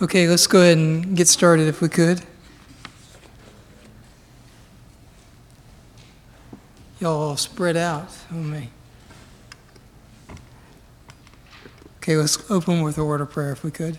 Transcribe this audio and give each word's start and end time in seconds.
Okay, 0.00 0.28
let's 0.28 0.46
go 0.46 0.60
ahead 0.60 0.78
and 0.78 1.16
get 1.16 1.26
started 1.26 1.66
if 1.66 1.80
we 1.80 1.88
could. 1.88 2.22
Y'all 7.00 7.20
all 7.20 7.36
spread 7.36 7.76
out 7.76 8.08
oh, 8.32 8.36
on 8.36 8.48
me. 8.48 8.70
Okay, 11.96 12.16
let's 12.16 12.48
open 12.48 12.82
with 12.82 12.96
a 12.96 13.04
word 13.04 13.20
of 13.20 13.32
prayer 13.32 13.50
if 13.50 13.64
we 13.64 13.72
could. 13.72 13.98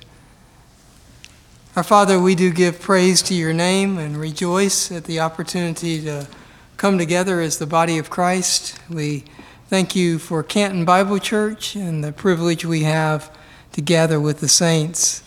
Our 1.76 1.84
Father, 1.84 2.18
we 2.18 2.34
do 2.34 2.50
give 2.54 2.80
praise 2.80 3.22
to 3.24 3.34
your 3.34 3.52
name 3.52 3.98
and 3.98 4.16
rejoice 4.16 4.94
at 4.94 5.04
the 5.04 5.20
opportunity 5.20 6.02
to 6.04 6.30
come 6.78 6.98
together 6.98 7.42
as 7.42 7.60
the 7.60 7.68
body 7.68 7.98
of 7.98 8.10
Christ. 8.10 8.80
We 8.90 9.26
thank 9.68 9.98
you 9.98 10.18
for 10.18 10.44
Canton 10.44 10.86
Bible 10.86 11.20
Church 11.20 11.76
and 11.76 12.02
the 12.02 12.14
privilege 12.14 12.64
we 12.64 12.84
have 12.84 13.30
to 13.74 13.82
gather 13.82 14.18
with 14.18 14.40
the 14.40 14.48
saints. 14.48 15.24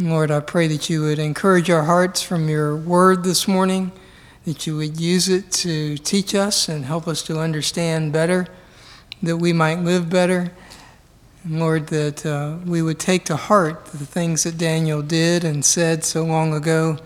Lord, 0.00 0.30
I 0.30 0.40
pray 0.40 0.66
that 0.68 0.88
you 0.88 1.02
would 1.02 1.18
encourage 1.18 1.68
our 1.68 1.82
hearts 1.82 2.22
from 2.22 2.48
your 2.48 2.74
word 2.74 3.22
this 3.22 3.46
morning, 3.46 3.92
that 4.46 4.66
you 4.66 4.78
would 4.78 4.98
use 4.98 5.28
it 5.28 5.50
to 5.52 5.98
teach 5.98 6.34
us 6.34 6.70
and 6.70 6.86
help 6.86 7.06
us 7.06 7.22
to 7.24 7.38
understand 7.38 8.10
better, 8.10 8.46
that 9.22 9.36
we 9.36 9.52
might 9.52 9.80
live 9.80 10.08
better. 10.08 10.52
And 11.44 11.60
Lord, 11.60 11.88
that 11.88 12.24
uh, 12.24 12.56
we 12.64 12.80
would 12.80 12.98
take 12.98 13.26
to 13.26 13.36
heart 13.36 13.84
the 13.86 14.06
things 14.06 14.44
that 14.44 14.56
Daniel 14.56 15.02
did 15.02 15.44
and 15.44 15.62
said 15.62 16.02
so 16.02 16.24
long 16.24 16.54
ago 16.54 16.96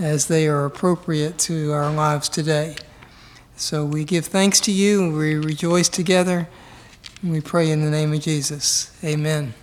as 0.00 0.26
they 0.26 0.48
are 0.48 0.64
appropriate 0.64 1.38
to 1.38 1.70
our 1.70 1.92
lives 1.92 2.28
today. 2.28 2.74
So 3.56 3.84
we 3.84 4.02
give 4.02 4.26
thanks 4.26 4.58
to 4.62 4.72
you, 4.72 5.16
we 5.16 5.36
rejoice 5.36 5.88
together, 5.88 6.48
and 7.22 7.30
we 7.30 7.40
pray 7.40 7.70
in 7.70 7.84
the 7.84 7.90
name 7.90 8.12
of 8.12 8.20
Jesus. 8.20 8.92
Amen. 9.04 9.54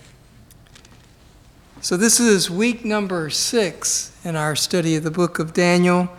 So, 1.84 1.98
this 1.98 2.20
is 2.20 2.48
week 2.48 2.86
number 2.86 3.32
six 3.32 4.16
in 4.24 4.36
our 4.36 4.56
study 4.56 4.98
of 4.98 5.04
the 5.04 5.10
book 5.10 5.40
of 5.40 5.52
Daniel. 5.52 6.16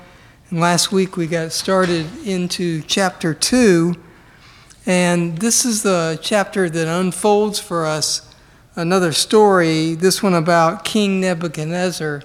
And 0.50 0.59
last 0.59 0.91
week 0.91 1.17
we 1.17 1.28
got 1.28 1.53
started 1.53 2.05
into 2.27 2.83
chapter 2.83 3.33
two. 3.33 3.95
And 4.87 5.39
this 5.39 5.64
is 5.64 5.84
the 5.84 6.19
chapter 6.20 6.69
that 6.69 6.89
unfolds 6.89 7.61
for 7.61 7.87
us 7.87 8.28
another 8.75 9.12
story, 9.12 9.95
this 9.95 10.20
one 10.20 10.34
about 10.34 10.84
King 10.84 11.20
Nebuchadnezzar 11.20 12.25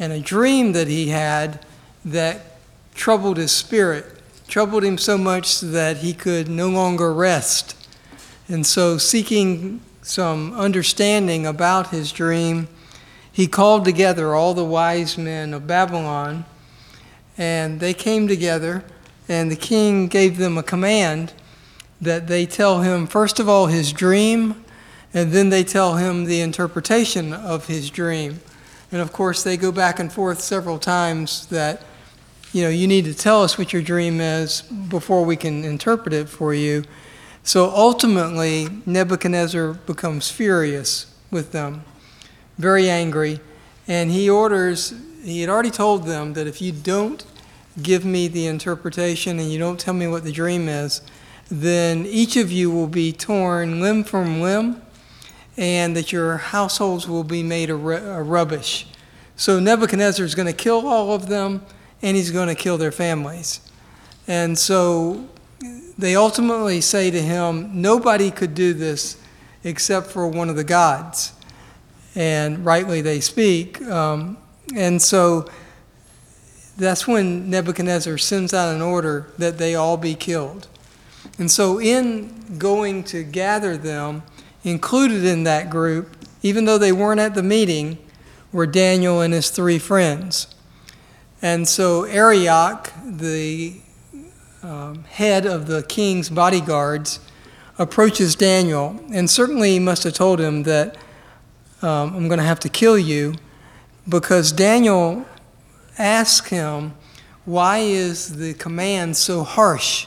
and 0.00 0.12
a 0.12 0.18
dream 0.18 0.72
that 0.72 0.88
he 0.88 1.10
had 1.10 1.64
that 2.04 2.58
troubled 2.92 3.36
his 3.36 3.52
spirit, 3.52 4.20
troubled 4.48 4.82
him 4.82 4.98
so 4.98 5.16
much 5.16 5.60
that 5.60 5.98
he 5.98 6.12
could 6.12 6.48
no 6.48 6.68
longer 6.70 7.14
rest. 7.14 7.76
And 8.48 8.66
so, 8.66 8.98
seeking 8.98 9.80
some 10.04 10.52
understanding 10.52 11.46
about 11.46 11.88
his 11.90 12.12
dream, 12.12 12.68
he 13.32 13.46
called 13.46 13.84
together 13.84 14.34
all 14.34 14.54
the 14.54 14.64
wise 14.64 15.18
men 15.18 15.54
of 15.54 15.66
Babylon, 15.66 16.44
and 17.36 17.80
they 17.80 17.94
came 17.94 18.28
together, 18.28 18.84
and 19.28 19.50
the 19.50 19.56
king 19.56 20.06
gave 20.06 20.36
them 20.36 20.56
a 20.56 20.62
command 20.62 21.32
that 22.00 22.28
they 22.28 22.44
tell 22.44 22.82
him, 22.82 23.06
first 23.06 23.40
of 23.40 23.48
all, 23.48 23.66
his 23.66 23.92
dream, 23.92 24.62
and 25.14 25.32
then 25.32 25.48
they 25.48 25.64
tell 25.64 25.96
him 25.96 26.24
the 26.24 26.40
interpretation 26.40 27.32
of 27.32 27.66
his 27.66 27.88
dream. 27.88 28.40
And 28.92 29.00
of 29.00 29.10
course, 29.12 29.42
they 29.42 29.56
go 29.56 29.72
back 29.72 29.98
and 29.98 30.12
forth 30.12 30.40
several 30.40 30.78
times 30.78 31.46
that, 31.46 31.82
you 32.52 32.62
know, 32.62 32.68
you 32.68 32.86
need 32.86 33.06
to 33.06 33.14
tell 33.14 33.42
us 33.42 33.56
what 33.56 33.72
your 33.72 33.82
dream 33.82 34.20
is 34.20 34.62
before 34.62 35.24
we 35.24 35.36
can 35.36 35.64
interpret 35.64 36.12
it 36.12 36.28
for 36.28 36.52
you. 36.52 36.84
So 37.46 37.70
ultimately, 37.70 38.68
Nebuchadnezzar 38.86 39.74
becomes 39.74 40.30
furious 40.30 41.14
with 41.30 41.52
them, 41.52 41.84
very 42.56 42.88
angry, 42.88 43.38
and 43.86 44.10
he 44.10 44.30
orders, 44.30 44.94
he 45.22 45.42
had 45.42 45.50
already 45.50 45.70
told 45.70 46.06
them 46.06 46.32
that 46.32 46.46
if 46.46 46.62
you 46.62 46.72
don't 46.72 47.22
give 47.82 48.02
me 48.02 48.28
the 48.28 48.46
interpretation 48.46 49.38
and 49.38 49.52
you 49.52 49.58
don't 49.58 49.78
tell 49.78 49.92
me 49.92 50.06
what 50.06 50.24
the 50.24 50.32
dream 50.32 50.70
is, 50.70 51.02
then 51.50 52.06
each 52.06 52.38
of 52.38 52.50
you 52.50 52.70
will 52.70 52.86
be 52.86 53.12
torn 53.12 53.78
limb 53.82 54.04
from 54.04 54.40
limb, 54.40 54.80
and 55.58 55.94
that 55.94 56.12
your 56.12 56.38
households 56.38 57.06
will 57.06 57.24
be 57.24 57.42
made 57.42 57.68
a, 57.68 57.74
a 57.74 58.22
rubbish. 58.22 58.86
So 59.36 59.60
Nebuchadnezzar 59.60 60.24
is 60.24 60.34
going 60.34 60.48
to 60.48 60.54
kill 60.54 60.88
all 60.88 61.12
of 61.12 61.28
them, 61.28 61.62
and 62.00 62.16
he's 62.16 62.30
going 62.30 62.48
to 62.48 62.54
kill 62.54 62.78
their 62.78 62.90
families. 62.90 63.60
And 64.26 64.58
so 64.58 65.28
they 65.98 66.16
ultimately 66.16 66.80
say 66.80 67.10
to 67.10 67.20
him, 67.20 67.80
Nobody 67.80 68.30
could 68.30 68.54
do 68.54 68.74
this 68.74 69.20
except 69.62 70.08
for 70.08 70.26
one 70.26 70.48
of 70.48 70.56
the 70.56 70.64
gods. 70.64 71.32
And 72.14 72.64
rightly 72.64 73.00
they 73.00 73.20
speak. 73.20 73.80
Um, 73.82 74.36
and 74.74 75.00
so 75.00 75.48
that's 76.76 77.06
when 77.06 77.50
Nebuchadnezzar 77.50 78.18
sends 78.18 78.52
out 78.52 78.74
an 78.74 78.82
order 78.82 79.28
that 79.38 79.58
they 79.58 79.74
all 79.74 79.96
be 79.96 80.14
killed. 80.14 80.68
And 81.38 81.50
so, 81.50 81.80
in 81.80 82.58
going 82.58 83.04
to 83.04 83.22
gather 83.24 83.76
them, 83.76 84.22
included 84.62 85.24
in 85.24 85.44
that 85.44 85.70
group, 85.70 86.16
even 86.42 86.64
though 86.64 86.78
they 86.78 86.92
weren't 86.92 87.20
at 87.20 87.34
the 87.34 87.42
meeting, 87.42 87.98
were 88.52 88.66
Daniel 88.66 89.20
and 89.20 89.32
his 89.32 89.50
three 89.50 89.78
friends. 89.78 90.54
And 91.42 91.66
so, 91.66 92.04
Arioch, 92.04 92.90
the 93.04 93.80
um, 94.64 95.04
head 95.04 95.44
of 95.44 95.66
the 95.66 95.82
king's 95.82 96.30
bodyguards 96.30 97.20
approaches 97.78 98.34
Daniel, 98.34 98.98
and 99.12 99.28
certainly 99.28 99.78
must 99.78 100.04
have 100.04 100.14
told 100.14 100.40
him 100.40 100.62
that 100.62 100.96
um, 101.82 102.14
I'm 102.14 102.28
going 102.28 102.38
to 102.38 102.46
have 102.46 102.60
to 102.60 102.70
kill 102.70 102.98
you, 102.98 103.34
because 104.08 104.52
Daniel 104.52 105.26
asked 105.98 106.48
him, 106.48 106.94
Why 107.44 107.78
is 107.78 108.36
the 108.36 108.54
command 108.54 109.18
so 109.18 109.42
harsh? 109.42 110.06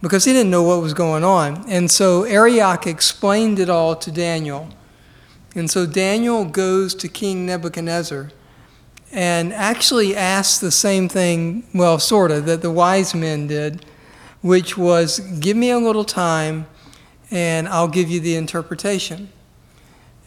Because 0.00 0.24
he 0.24 0.32
didn't 0.32 0.50
know 0.50 0.62
what 0.62 0.80
was 0.80 0.94
going 0.94 1.24
on. 1.24 1.68
And 1.68 1.90
so 1.90 2.22
Arioch 2.22 2.86
explained 2.86 3.58
it 3.58 3.68
all 3.68 3.96
to 3.96 4.12
Daniel. 4.12 4.68
And 5.56 5.68
so 5.68 5.86
Daniel 5.86 6.44
goes 6.44 6.94
to 6.96 7.08
King 7.08 7.46
Nebuchadnezzar 7.46 8.30
and 9.12 9.52
actually 9.52 10.16
asked 10.16 10.60
the 10.60 10.70
same 10.70 11.08
thing, 11.08 11.64
well, 11.74 11.98
sort 11.98 12.30
of, 12.30 12.46
that 12.46 12.62
the 12.62 12.70
wise 12.70 13.14
men 13.14 13.46
did, 13.46 13.84
which 14.42 14.76
was 14.76 15.20
give 15.40 15.56
me 15.56 15.70
a 15.70 15.78
little 15.78 16.04
time 16.04 16.66
and 17.30 17.68
I'll 17.68 17.88
give 17.88 18.10
you 18.10 18.20
the 18.20 18.36
interpretation. 18.36 19.30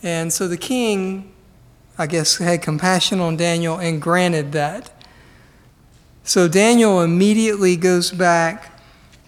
And 0.03 0.31
so 0.31 0.47
the 0.47 0.57
king, 0.57 1.31
I 1.97 2.07
guess, 2.07 2.37
had 2.37 2.61
compassion 2.61 3.19
on 3.19 3.37
Daniel 3.37 3.77
and 3.77 4.01
granted 4.01 4.51
that. 4.53 4.91
So 6.23 6.47
Daniel 6.47 7.01
immediately 7.01 7.75
goes 7.75 8.11
back 8.11 8.79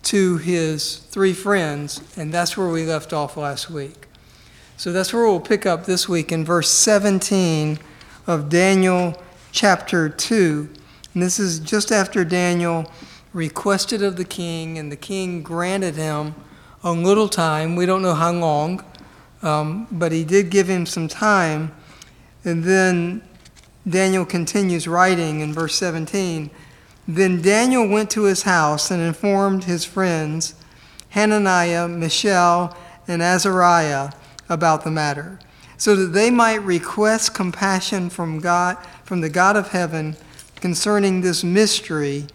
to 0.04 0.38
his 0.38 0.98
three 0.98 1.34
friends, 1.34 2.02
and 2.18 2.34
that's 2.34 2.58
where 2.58 2.70
we 2.70 2.86
left 2.86 3.14
off 3.14 3.38
last 3.38 3.70
week. 3.70 4.08
So 4.78 4.92
that's 4.92 5.14
where 5.14 5.26
we'll 5.26 5.40
pick 5.40 5.66
up 5.66 5.86
this 5.86 6.10
week 6.10 6.32
in 6.32 6.44
verse 6.44 6.70
17 6.70 7.80
of 8.28 8.50
Daniel 8.50 9.22
chapter 9.52 10.10
2. 10.10 10.70
And 11.14 11.24
this 11.24 11.40
is 11.40 11.60
just 11.60 11.92
after 11.92 12.24
Daniel 12.24 12.92
requested 13.34 14.02
of 14.02 14.18
the 14.18 14.26
king, 14.26 14.78
and 14.78 14.92
the 14.92 14.98
king 14.98 15.42
granted 15.42 15.96
him 15.96 16.36
a 16.84 16.92
little 16.92 17.30
time. 17.30 17.76
We 17.76 17.86
don't 17.86 18.02
know 18.02 18.14
how 18.14 18.32
long, 18.32 18.84
um, 19.42 19.88
but 19.92 20.12
he 20.12 20.24
did 20.24 20.50
give 20.50 20.70
him 20.70 20.86
some 20.86 21.08
time. 21.08 21.72
And 22.44 22.64
then 22.64 23.22
Daniel 23.88 24.26
continues 24.26 24.88
writing 24.88 25.42
in 25.42 25.54
verse 25.54 25.76
17. 25.76 26.50
Then 27.08 27.42
Daniel 27.42 27.88
went 27.88 28.10
to 28.12 28.24
his 28.24 28.44
house 28.44 28.92
and 28.92 29.02
informed 29.02 29.66
his 29.66 29.86
friends, 29.86 30.56
Hananiah, 31.10 31.88
Mishael, 31.88 32.76
and 33.08 33.22
Azariah, 33.22 34.12
about 34.50 34.84
the 34.84 34.92
matter, 34.92 35.40
so 35.78 35.96
that 35.96 36.08
they 36.08 36.30
might 36.30 36.62
request 36.62 37.34
compassion 37.34 38.10
from 38.10 38.40
God 38.40 38.78
from 39.12 39.20
the 39.20 39.28
God 39.28 39.58
of 39.58 39.72
heaven 39.72 40.16
concerning 40.56 41.20
this 41.20 41.44
mystery, 41.44 42.28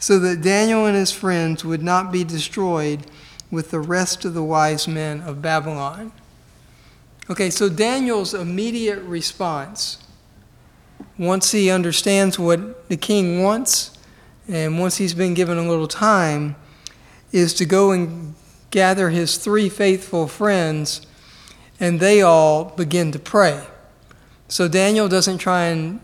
so 0.00 0.18
that 0.18 0.42
Daniel 0.42 0.84
and 0.84 0.96
his 0.96 1.12
friends 1.12 1.64
would 1.64 1.84
not 1.84 2.10
be 2.10 2.24
destroyed 2.24 3.06
with 3.48 3.70
the 3.70 3.78
rest 3.78 4.24
of 4.24 4.34
the 4.34 4.42
wise 4.42 4.88
men 4.88 5.20
of 5.20 5.40
Babylon. 5.40 6.10
Okay, 7.30 7.48
so 7.48 7.68
Daniel's 7.68 8.34
immediate 8.34 8.98
response, 9.04 9.98
once 11.16 11.52
he 11.52 11.70
understands 11.70 12.40
what 12.40 12.88
the 12.88 12.96
king 12.96 13.44
wants, 13.44 13.96
and 14.48 14.80
once 14.80 14.96
he's 14.96 15.14
been 15.14 15.32
given 15.32 15.58
a 15.58 15.68
little 15.68 15.86
time, 15.86 16.56
is 17.30 17.54
to 17.54 17.64
go 17.64 17.92
and 17.92 18.34
gather 18.72 19.10
his 19.10 19.36
three 19.36 19.68
faithful 19.68 20.26
friends, 20.26 21.06
and 21.78 22.00
they 22.00 22.20
all 22.20 22.64
begin 22.64 23.12
to 23.12 23.20
pray. 23.20 23.64
So 24.48 24.66
Daniel 24.66 25.06
doesn't 25.06 25.38
try 25.38 25.66
and 25.66 26.00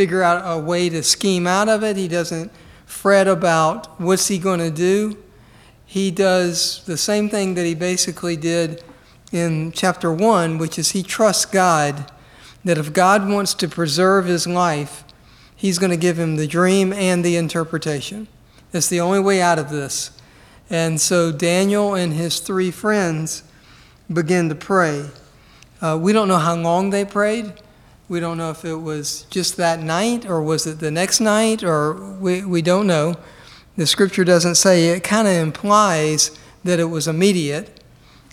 figure 0.00 0.22
out 0.22 0.40
a 0.46 0.58
way 0.58 0.88
to 0.88 1.02
scheme 1.02 1.46
out 1.46 1.68
of 1.68 1.84
it. 1.84 1.94
He 1.94 2.08
doesn't 2.08 2.50
fret 2.86 3.28
about 3.28 4.00
what's 4.00 4.28
he 4.28 4.38
going 4.38 4.60
to 4.60 4.70
do. 4.70 5.14
He 5.84 6.10
does 6.10 6.82
the 6.86 6.96
same 6.96 7.28
thing 7.28 7.52
that 7.52 7.66
he 7.66 7.74
basically 7.74 8.34
did 8.34 8.82
in 9.30 9.72
chapter 9.72 10.10
1, 10.10 10.56
which 10.56 10.78
is 10.78 10.92
he 10.92 11.02
trusts 11.02 11.44
God 11.44 12.10
that 12.64 12.78
if 12.78 12.94
God 12.94 13.28
wants 13.28 13.52
to 13.52 13.68
preserve 13.68 14.24
his 14.24 14.46
life, 14.46 15.04
he's 15.54 15.78
going 15.78 15.90
to 15.90 15.98
give 15.98 16.18
him 16.18 16.36
the 16.36 16.46
dream 16.46 16.94
and 16.94 17.22
the 17.22 17.36
interpretation. 17.36 18.26
It's 18.72 18.88
the 18.88 19.00
only 19.00 19.20
way 19.20 19.42
out 19.42 19.58
of 19.58 19.68
this. 19.68 20.18
And 20.70 20.98
so 20.98 21.30
Daniel 21.30 21.94
and 21.94 22.14
his 22.14 22.40
three 22.40 22.70
friends 22.70 23.42
begin 24.10 24.48
to 24.48 24.54
pray. 24.54 25.10
Uh, 25.82 25.98
we 26.00 26.14
don't 26.14 26.26
know 26.26 26.38
how 26.38 26.56
long 26.56 26.88
they 26.88 27.04
prayed. 27.04 27.52
We 28.10 28.18
don't 28.18 28.38
know 28.38 28.50
if 28.50 28.64
it 28.64 28.74
was 28.74 29.22
just 29.30 29.56
that 29.58 29.78
night 29.78 30.26
or 30.26 30.42
was 30.42 30.66
it 30.66 30.80
the 30.80 30.90
next 30.90 31.20
night 31.20 31.62
or 31.62 31.94
we, 31.94 32.44
we 32.44 32.60
don't 32.60 32.88
know. 32.88 33.14
The 33.76 33.86
scripture 33.86 34.24
doesn't 34.24 34.56
say. 34.56 34.88
It 34.88 35.04
kind 35.04 35.28
of 35.28 35.34
implies 35.34 36.36
that 36.64 36.80
it 36.80 36.86
was 36.86 37.06
immediate, 37.06 37.80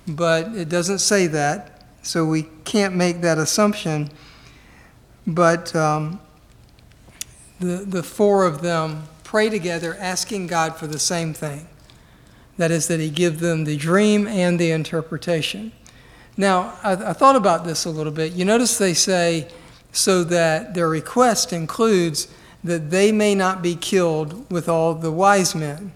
but 0.08 0.48
it 0.56 0.68
doesn't 0.68 0.98
say 0.98 1.28
that. 1.28 1.86
So 2.02 2.26
we 2.26 2.48
can't 2.66 2.96
make 2.96 3.22
that 3.22 3.38
assumption. 3.38 4.10
But 5.28 5.76
um, 5.76 6.22
the, 7.60 7.86
the 7.86 8.02
four 8.02 8.48
of 8.48 8.64
them 8.64 9.04
pray 9.24 9.48
together, 9.48 9.96
asking 10.00 10.48
God 10.48 10.76
for 10.76 10.88
the 10.88 10.98
same 10.98 11.36
thing. 11.36 11.68
That 12.58 12.72
is, 12.72 12.88
that 12.88 13.00
He 13.00 13.12
give 13.12 13.42
them 13.42 13.66
the 13.66 13.78
dream 13.78 14.26
and 14.26 14.60
the 14.60 14.72
interpretation. 14.72 15.72
Now, 16.36 16.80
I, 16.82 16.94
I 16.94 17.14
thought 17.14 17.36
about 17.36 17.64
this 17.64 17.86
a 17.86 17.92
little 17.92 18.12
bit. 18.12 18.34
You 18.34 18.44
notice 18.44 18.80
they 18.80 18.96
say, 18.96 19.48
so 19.98 20.24
that 20.24 20.76
their 20.76 20.88
request 20.88 21.52
includes 21.52 22.28
that 22.64 22.92
they 22.92 23.12
may 23.12 23.34
not 23.34 23.64
be 23.64 23.76
killed 23.76 24.50
with 24.52 24.70
all 24.70 24.94
the 24.94 25.12
wise 25.12 25.56
men. 25.56 25.92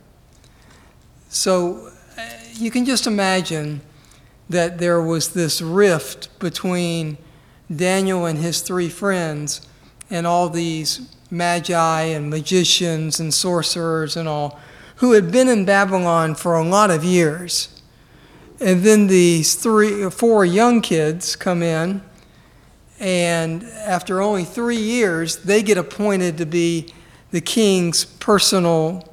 So 1.29 1.91
uh, 2.17 2.23
you 2.53 2.71
can 2.71 2.83
just 2.83 3.05
imagine 3.05 3.81
that 4.49 4.79
there 4.79 4.99
was 4.99 5.33
this 5.33 5.61
rift 5.61 6.39
between 6.39 7.19
Daniel 7.73 8.25
and 8.25 8.39
his 8.39 8.61
three 8.61 8.89
friends 8.89 9.61
and 10.09 10.25
all 10.25 10.49
these 10.49 11.07
magi 11.29 12.01
and 12.01 12.27
magicians 12.27 13.19
and 13.19 13.31
sorcerers 13.31 14.17
and 14.17 14.27
all 14.27 14.59
who 14.95 15.11
had 15.11 15.31
been 15.31 15.47
in 15.47 15.63
Babylon 15.63 16.33
for 16.33 16.55
a 16.55 16.63
lot 16.63 16.89
of 16.89 17.03
years. 17.03 17.79
And 18.59 18.81
then 18.81 19.05
these 19.05 19.53
three, 19.53 20.09
four 20.09 20.43
young 20.43 20.81
kids 20.81 21.35
come 21.35 21.61
in, 21.61 22.01
and 23.01 23.63
after 23.63 24.21
only 24.21 24.45
three 24.45 24.77
years, 24.77 25.37
they 25.37 25.63
get 25.63 25.75
appointed 25.75 26.37
to 26.37 26.45
be 26.45 26.93
the 27.31 27.41
king's 27.41 28.05
personal 28.05 29.11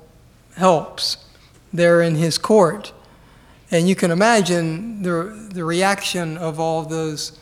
helps. 0.57 1.25
They're 1.73 2.03
in 2.03 2.15
his 2.15 2.37
court. 2.37 2.93
And 3.71 3.89
you 3.89 3.95
can 3.95 4.11
imagine 4.11 5.03
the, 5.03 5.49
the 5.53 5.65
reaction 5.65 6.37
of 6.37 6.61
all 6.61 6.83
those 6.83 7.39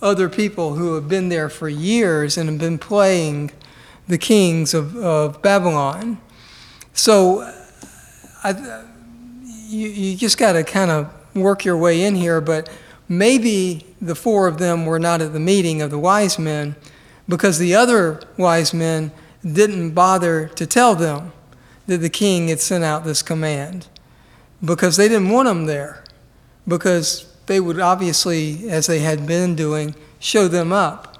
other 0.00 0.28
people 0.28 0.74
who 0.74 0.94
have 0.94 1.08
been 1.08 1.30
there 1.30 1.48
for 1.48 1.68
years 1.68 2.38
and 2.38 2.48
have 2.48 2.60
been 2.60 2.78
playing 2.78 3.50
the 4.06 4.18
kings 4.18 4.74
of, 4.74 4.96
of 4.96 5.42
Babylon. 5.42 6.18
So 6.92 7.40
I, 8.44 8.84
you, 9.42 9.88
you 9.88 10.16
just 10.16 10.38
got 10.38 10.52
to 10.52 10.62
kind 10.62 10.92
of 10.92 11.12
work 11.34 11.64
your 11.64 11.76
way 11.76 12.04
in 12.04 12.14
here, 12.14 12.40
but 12.40 12.70
maybe 13.08 13.86
the 14.00 14.14
four 14.14 14.46
of 14.46 14.58
them 14.58 14.86
were 14.86 14.98
not 14.98 15.20
at 15.20 15.32
the 15.32 15.40
meeting 15.40 15.80
of 15.82 15.90
the 15.90 15.98
wise 15.98 16.38
men 16.38 16.76
because 17.28 17.58
the 17.58 17.74
other 17.74 18.20
wise 18.36 18.72
men 18.74 19.10
didn't 19.44 19.92
bother 19.92 20.48
to 20.48 20.66
tell 20.66 20.94
them 20.94 21.32
that 21.86 21.98
the 21.98 22.10
king 22.10 22.48
had 22.48 22.60
sent 22.60 22.84
out 22.84 23.04
this 23.04 23.22
command 23.22 23.86
because 24.64 24.96
they 24.96 25.08
didn't 25.08 25.30
want 25.30 25.46
them 25.46 25.66
there 25.66 26.04
because 26.66 27.32
they 27.46 27.60
would 27.60 27.80
obviously 27.80 28.68
as 28.68 28.86
they 28.86 28.98
had 28.98 29.26
been 29.26 29.54
doing 29.54 29.94
show 30.18 30.48
them 30.48 30.72
up. 30.72 31.16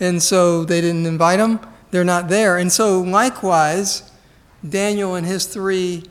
And 0.00 0.22
so 0.22 0.64
they 0.64 0.80
didn't 0.80 1.06
invite 1.06 1.38
them. 1.38 1.60
They're 1.92 2.02
not 2.02 2.28
there. 2.28 2.56
And 2.56 2.72
so 2.72 3.00
likewise 3.00 4.10
daniel 4.68 5.14
and 5.14 5.26
his 5.26 5.46
three 5.46 6.04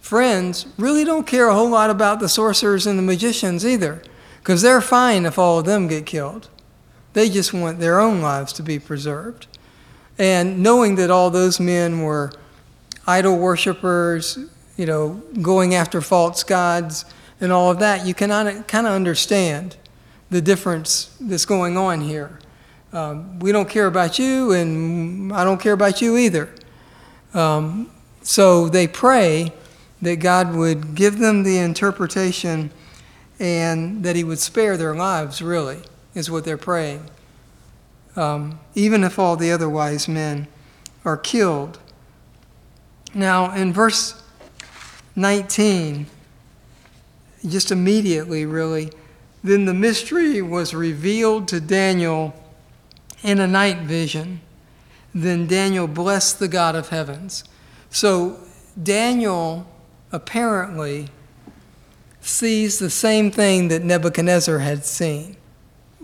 friends 0.00 0.66
really 0.76 1.04
don't 1.04 1.26
care 1.26 1.48
a 1.48 1.54
whole 1.54 1.70
lot 1.70 1.90
about 1.90 2.20
the 2.20 2.28
sorcerers 2.28 2.86
and 2.86 2.98
the 2.98 3.02
magicians 3.02 3.64
either, 3.64 4.02
because 4.42 4.62
they're 4.62 4.80
fine 4.80 5.24
if 5.24 5.38
all 5.38 5.60
of 5.60 5.66
them 5.66 5.86
get 5.86 6.04
killed. 6.04 6.48
They 7.12 7.28
just 7.28 7.52
want 7.52 7.78
their 7.78 8.00
own 8.00 8.20
lives 8.20 8.52
to 8.54 8.62
be 8.62 8.80
preserved. 8.80 9.46
And 10.18 10.62
knowing 10.62 10.96
that 10.96 11.10
all 11.10 11.30
those 11.30 11.60
men 11.60 12.02
were 12.02 12.32
idol 13.06 13.38
worshippers, 13.38 14.38
you 14.76 14.84
know, 14.86 15.22
going 15.40 15.76
after 15.76 16.00
false 16.00 16.42
gods 16.42 17.04
and 17.40 17.52
all 17.52 17.70
of 17.70 17.78
that, 17.78 18.04
you 18.04 18.14
can 18.14 18.30
kind 18.64 18.86
of 18.86 18.92
understand 18.92 19.76
the 20.30 20.40
difference 20.40 21.16
that's 21.20 21.44
going 21.44 21.76
on 21.76 22.00
here. 22.00 22.38
Um, 22.92 23.38
we 23.38 23.52
don't 23.52 23.68
care 23.68 23.86
about 23.86 24.18
you, 24.18 24.52
and 24.52 25.32
I 25.32 25.44
don't 25.44 25.60
care 25.60 25.72
about 25.72 26.02
you 26.02 26.16
either. 26.16 26.52
Um, 27.32 27.90
so 28.22 28.68
they 28.68 28.88
pray 28.88 29.52
that 30.02 30.16
God 30.16 30.54
would 30.54 30.94
give 30.94 31.18
them 31.18 31.42
the 31.44 31.58
interpretation 31.58 32.70
and 33.42 34.04
that 34.04 34.14
He 34.14 34.22
would 34.22 34.38
spare 34.38 34.76
their 34.76 34.94
lives, 34.94 35.42
really, 35.42 35.80
is 36.14 36.30
what 36.30 36.44
they're 36.44 36.56
praying. 36.56 37.10
Um, 38.14 38.60
even 38.76 39.02
if 39.02 39.18
all 39.18 39.36
the 39.36 39.50
other 39.50 39.68
wise 39.68 40.06
men 40.06 40.46
are 41.04 41.16
killed. 41.16 41.80
Now, 43.12 43.52
in 43.52 43.72
verse 43.72 44.22
19, 45.16 46.06
just 47.48 47.72
immediately, 47.72 48.46
really, 48.46 48.92
then 49.42 49.64
the 49.64 49.74
mystery 49.74 50.40
was 50.40 50.72
revealed 50.72 51.48
to 51.48 51.60
Daniel 51.60 52.34
in 53.24 53.40
a 53.40 53.48
night 53.48 53.78
vision. 53.78 54.40
Then 55.12 55.48
Daniel 55.48 55.88
blessed 55.88 56.38
the 56.38 56.46
God 56.46 56.76
of 56.76 56.90
heavens. 56.90 57.42
So, 57.90 58.38
Daniel 58.80 59.66
apparently 60.12 61.08
sees 62.22 62.78
the 62.78 62.90
same 62.90 63.30
thing 63.30 63.68
that 63.68 63.82
Nebuchadnezzar 63.82 64.60
had 64.60 64.84
seen 64.84 65.36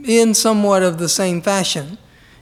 in 0.04 0.34
somewhat 0.34 0.82
of 0.82 0.98
the 0.98 1.08
same 1.08 1.40
fashion 1.40 1.96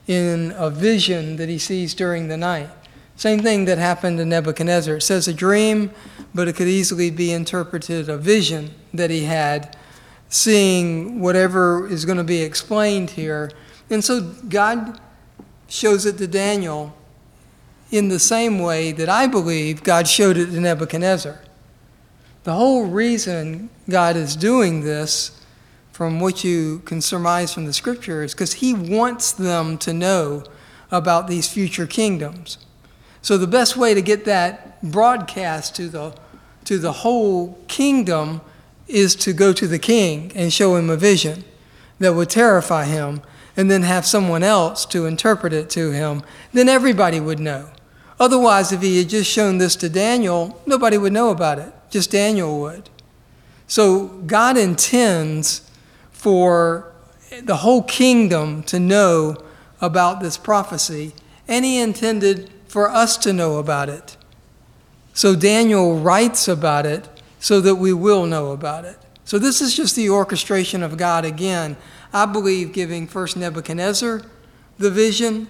in 0.07 0.53
a 0.57 0.71
vision 0.71 1.37
that 1.37 1.49
he 1.49 1.59
sees 1.59 1.95
during 1.95 2.29
the 2.29 2.37
night. 2.37 2.71
Same 3.17 3.41
thing 3.41 3.65
that 3.67 3.79
happened 3.79 4.19
to 4.19 4.25
Nebuchadnezzar. 4.25 4.97
It 4.97 5.03
says 5.03 5.27
a 5.29 5.35
dream, 5.35 5.91
but 6.35 6.49
it 6.49 6.55
could 6.55 6.69
easily 6.69 7.11
be 7.11 7.33
interpreted 7.33 8.09
a 8.09 8.17
vision 8.17 8.75
that 8.93 9.11
he 9.11 9.25
had, 9.25 9.77
seeing 10.29 11.21
whatever 11.21 11.87
is 11.89 12.05
going 12.05 12.19
to 12.19 12.25
be 12.25 12.43
explained 12.43 13.11
here. 13.11 13.51
And 13.89 14.05
so 14.05 14.21
God 14.49 15.01
shows 15.69 16.07
it 16.07 16.19
to 16.19 16.27
Daniel 16.27 16.95
in 17.91 18.09
the 18.09 18.19
same 18.19 18.59
way 18.59 18.93
that 18.93 19.09
I 19.09 19.27
believe 19.27 19.83
God 19.83 20.09
showed 20.09 20.37
it 20.37 20.47
to 20.47 20.61
Nebuchadnezzar. 20.61 21.41
The 22.47 22.55
whole 22.55 22.87
reason 22.87 23.71
God 23.91 24.15
is 24.15 24.37
doing 24.37 24.83
this, 24.85 25.33
from 25.91 26.21
what 26.21 26.45
you 26.45 26.79
can 26.85 27.01
surmise 27.01 27.53
from 27.53 27.65
the 27.65 27.73
scripture, 27.73 28.23
is 28.23 28.35
because 28.35 28.53
He 28.53 28.73
wants 28.73 29.33
them 29.33 29.77
to 29.79 29.93
know 29.93 30.45
about 30.93 31.27
these 31.27 31.53
future 31.53 31.89
kingdoms. 31.89 32.59
So 33.21 33.37
the 33.37 33.49
best 33.49 33.77
way 33.77 33.95
to 33.95 34.01
get 34.01 34.27
that 34.27 34.81
broadcast 34.81 35.75
to 35.75 35.89
the, 35.89 36.15
to 36.67 36.79
the 36.79 36.93
whole 36.93 37.59
kingdom 37.67 38.43
is 38.87 39.17
to 39.17 39.33
go 39.33 39.53
to 39.53 39.67
the 39.67 39.81
king 39.81 40.31
and 40.37 40.53
show 40.53 40.77
him 40.77 40.89
a 40.89 40.97
vision 40.97 41.43
that 41.99 42.15
would 42.15 42.31
terrify 42.31 42.85
him 42.85 43.23
and 43.57 43.69
then 43.69 43.83
have 43.83 44.07
someone 44.07 44.45
else 44.45 44.87
to 44.87 45.07
interpret 45.07 45.53
it 45.53 45.69
to 45.71 45.91
him. 45.91 46.23
Then 46.53 46.69
everybody 46.69 47.19
would 47.19 47.41
know. 47.41 47.71
Otherwise, 48.21 48.71
if 48.71 48.83
he 48.83 48.99
had 48.99 49.09
just 49.09 49.29
shown 49.29 49.59
this 49.59 49.75
to 49.75 49.89
Daniel, 49.89 50.63
nobody 50.65 50.97
would 50.97 51.13
know 51.13 51.31
about 51.31 51.59
it 51.59 51.73
just 51.97 52.11
Daniel 52.11 52.61
would. 52.61 52.91
So 53.67 54.09
God 54.27 54.59
intends 54.59 55.63
for 56.13 56.93
the 57.43 57.57
whole 57.57 57.83
kingdom 57.83 58.63
to 58.65 58.79
know 58.79 59.43
about 59.81 60.21
this 60.21 60.37
prophecy, 60.37 61.15
and 61.49 61.65
He 61.65 61.81
intended 61.81 62.51
for 62.69 62.91
us 62.91 63.17
to 63.17 63.33
know 63.33 63.57
about 63.57 63.89
it. 63.89 64.19
So 65.15 65.35
Daniel 65.35 65.99
writes 65.99 66.49
about 66.49 66.85
it 66.85 67.09
so 67.41 67.63
that 67.63 67.77
we 67.77 67.95
will 67.95 68.27
know 68.27 68.53
about 68.53 68.85
it. 68.85 68.99
So 69.25 69.39
this 69.39 69.63
is 69.63 69.75
just 69.75 69.97
the 69.97 70.11
orchestration 70.11 70.83
of 70.83 70.99
God 70.99 71.25
again. 71.25 71.79
I 72.13 72.27
believe 72.27 72.75
giving 72.75 73.07
first 73.07 73.39
Nebuchadnezzar 73.39 74.21
the 74.79 74.91
vision 74.91 75.49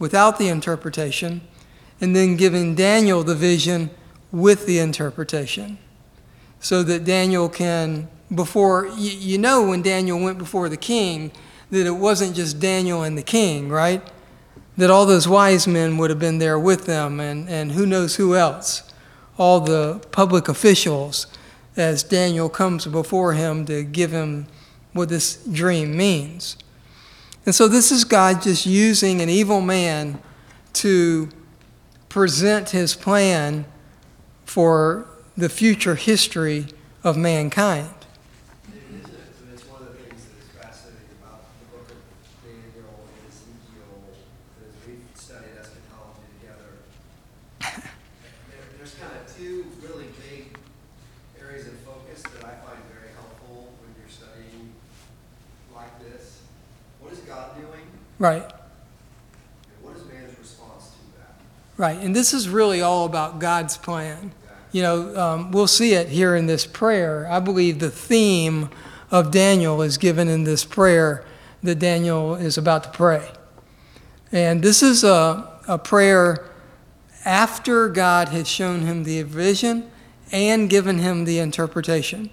without 0.00 0.36
the 0.36 0.48
interpretation, 0.48 1.42
and 2.00 2.16
then 2.16 2.34
giving 2.34 2.74
Daniel 2.74 3.22
the 3.22 3.36
vision 3.36 3.90
with 4.32 4.66
the 4.66 4.78
interpretation 4.78 5.78
so 6.60 6.82
that 6.82 7.04
Daniel 7.04 7.48
can, 7.48 8.08
before, 8.34 8.86
you, 8.96 9.38
know, 9.38 9.68
when 9.68 9.82
Daniel 9.82 10.20
went 10.20 10.38
before 10.38 10.68
the 10.68 10.76
king, 10.76 11.32
that 11.70 11.86
it 11.86 11.92
wasn't 11.92 12.36
just 12.36 12.60
Daniel 12.60 13.02
and 13.02 13.16
the 13.16 13.22
king, 13.22 13.70
right? 13.70 14.02
That 14.76 14.90
all 14.90 15.06
those 15.06 15.26
wise 15.26 15.66
men 15.66 15.96
would 15.96 16.10
have 16.10 16.18
been 16.18 16.38
there 16.38 16.58
with 16.58 16.86
them, 16.86 17.18
and, 17.18 17.48
and 17.48 17.72
who 17.72 17.86
knows 17.86 18.16
who 18.16 18.36
else. 18.36 18.82
All 19.38 19.60
the 19.60 20.04
public 20.12 20.48
officials, 20.48 21.26
as 21.76 22.02
Daniel 22.02 22.48
comes 22.48 22.86
before 22.86 23.32
him 23.32 23.64
to 23.66 23.82
give 23.82 24.12
him 24.12 24.46
what 24.92 25.08
this 25.08 25.36
dream 25.46 25.96
means. 25.96 26.56
And 27.46 27.54
so 27.54 27.68
this 27.68 27.90
is 27.90 28.04
God 28.04 28.42
just 28.42 28.66
using 28.66 29.20
an 29.22 29.30
evil 29.30 29.62
man 29.62 30.20
to 30.74 31.30
present 32.08 32.70
his 32.70 32.94
plan 32.94 33.64
for 34.50 35.06
the 35.36 35.48
future 35.48 35.94
history 35.94 36.66
of 37.04 37.16
mankind. 37.16 37.86
Isn't 38.66 39.06
it? 39.06 39.06
It's 39.54 39.62
one 39.70 39.80
of 39.82 39.94
the 39.94 39.94
things 40.02 40.26
that 40.26 40.42
is 40.42 40.50
fascinating 40.58 41.06
about 41.22 41.46
the 41.62 41.78
book 41.78 41.86
of 41.86 42.02
Daniel 42.42 42.90
and 42.98 43.30
Ezekiel, 43.30 44.10
as 44.66 44.74
we've 44.82 45.06
studied 45.14 45.54
eschatology 45.54 46.26
together. 46.42 46.82
There, 47.62 48.66
there's 48.74 48.94
kind 48.98 49.14
of 49.14 49.22
two 49.38 49.70
really 49.86 50.10
big 50.18 50.58
areas 51.38 51.68
of 51.68 51.78
focus 51.86 52.18
that 52.34 52.42
I 52.42 52.58
find 52.66 52.82
very 52.90 53.14
helpful 53.14 53.70
when 53.78 53.94
you're 54.02 54.10
studying 54.10 54.74
like 55.70 55.94
this. 56.02 56.42
What 56.98 57.12
is 57.12 57.20
God 57.20 57.54
doing, 57.54 57.86
Right, 58.18 58.50
what 59.80 59.94
is 59.94 60.02
man's 60.10 60.36
response 60.36 60.90
to 60.90 61.22
that? 61.22 61.38
right. 61.78 62.02
And 62.02 62.16
this 62.16 62.34
is 62.34 62.48
really 62.48 62.82
all 62.82 63.06
about 63.06 63.38
God's 63.38 63.76
plan. 63.78 64.32
You 64.72 64.82
know, 64.82 65.16
um, 65.16 65.50
we'll 65.50 65.66
see 65.66 65.94
it 65.94 66.08
here 66.08 66.36
in 66.36 66.46
this 66.46 66.66
prayer. 66.66 67.26
I 67.28 67.40
believe 67.40 67.78
the 67.78 67.90
theme 67.90 68.68
of 69.10 69.32
Daniel 69.32 69.82
is 69.82 69.98
given 69.98 70.28
in 70.28 70.44
this 70.44 70.64
prayer 70.64 71.24
that 71.62 71.80
Daniel 71.80 72.36
is 72.36 72.56
about 72.56 72.84
to 72.84 72.90
pray. 72.90 73.28
And 74.30 74.62
this 74.62 74.82
is 74.82 75.02
a, 75.02 75.60
a 75.66 75.76
prayer 75.76 76.48
after 77.24 77.88
God 77.88 78.28
had 78.28 78.46
shown 78.46 78.82
him 78.82 79.04
the 79.04 79.22
vision 79.22 79.90
and 80.32 80.70
given 80.70 80.98
him 80.98 81.24
the 81.24 81.40
interpretation. 81.40 82.30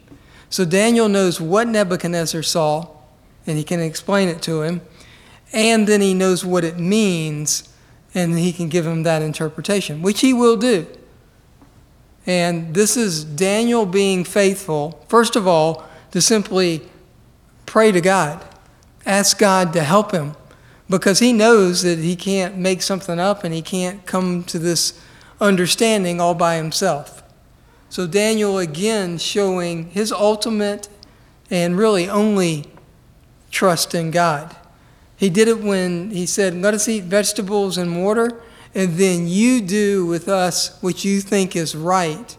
So 0.50 0.64
Daniel 0.64 1.10
knows 1.10 1.42
what 1.42 1.68
Nebuchadnezzar 1.68 2.44
saw, 2.44 2.88
and 3.46 3.58
he 3.58 3.64
can 3.64 3.82
explain 3.82 4.30
it 4.30 4.42
to 4.44 4.62
him, 4.62 4.82
and 5.52 5.88
then 5.88 6.02
he 6.02 6.14
knows 6.14 6.46
what 6.46 6.64
it 6.64 6.78
means, 6.78 7.68
and 8.14 8.38
he 8.38 8.54
can 8.54 8.70
give 8.70 8.86
him 8.86 9.04
that 9.04 9.22
interpretation, 9.22 10.02
which 10.02 10.22
he 10.22 10.34
will 10.34 10.56
do. 10.56 10.88
And 12.28 12.74
this 12.74 12.98
is 12.98 13.24
Daniel 13.24 13.86
being 13.86 14.26
faithful, 14.26 15.04
first 15.08 15.38
of 15.38 15.48
all, 15.48 15.86
to 16.12 16.22
simply 16.22 16.82
pray 17.66 17.94
to 17.94 18.02
God, 18.02 18.46
ask 19.06 19.40
God 19.40 19.72
to 19.74 19.82
help 19.82 20.12
him, 20.12 20.36
because 20.90 21.20
he 21.20 21.32
knows 21.32 21.84
that 21.84 22.00
he 22.00 22.18
can't 22.18 22.58
make 22.58 22.82
something 22.82 23.18
up 23.18 23.46
and 23.46 23.54
he 23.54 23.62
can't 23.62 24.06
come 24.06 24.44
to 24.44 24.60
this 24.60 25.00
understanding 25.40 26.20
all 26.20 26.34
by 26.34 26.58
himself. 26.58 27.24
So, 27.90 28.06
Daniel 28.06 28.60
again 28.60 29.18
showing 29.18 29.90
his 29.92 30.12
ultimate 30.12 30.90
and 31.50 31.78
really 31.78 32.10
only 32.10 32.66
trust 33.52 33.96
in 33.96 34.12
God. 34.12 34.54
He 35.16 35.30
did 35.30 35.48
it 35.48 35.62
when 35.62 36.12
he 36.12 36.26
said, 36.26 36.54
Let 36.54 36.74
us 36.74 36.90
eat 36.90 37.06
vegetables 37.06 37.78
and 37.78 38.04
water 38.04 38.42
and 38.78 38.94
then 38.94 39.28
you 39.28 39.60
do 39.60 40.06
with 40.06 40.30
us 40.30 40.78
what 40.84 41.04
you 41.04 41.20
think 41.20 41.56
is 41.56 41.76
right 41.76 42.38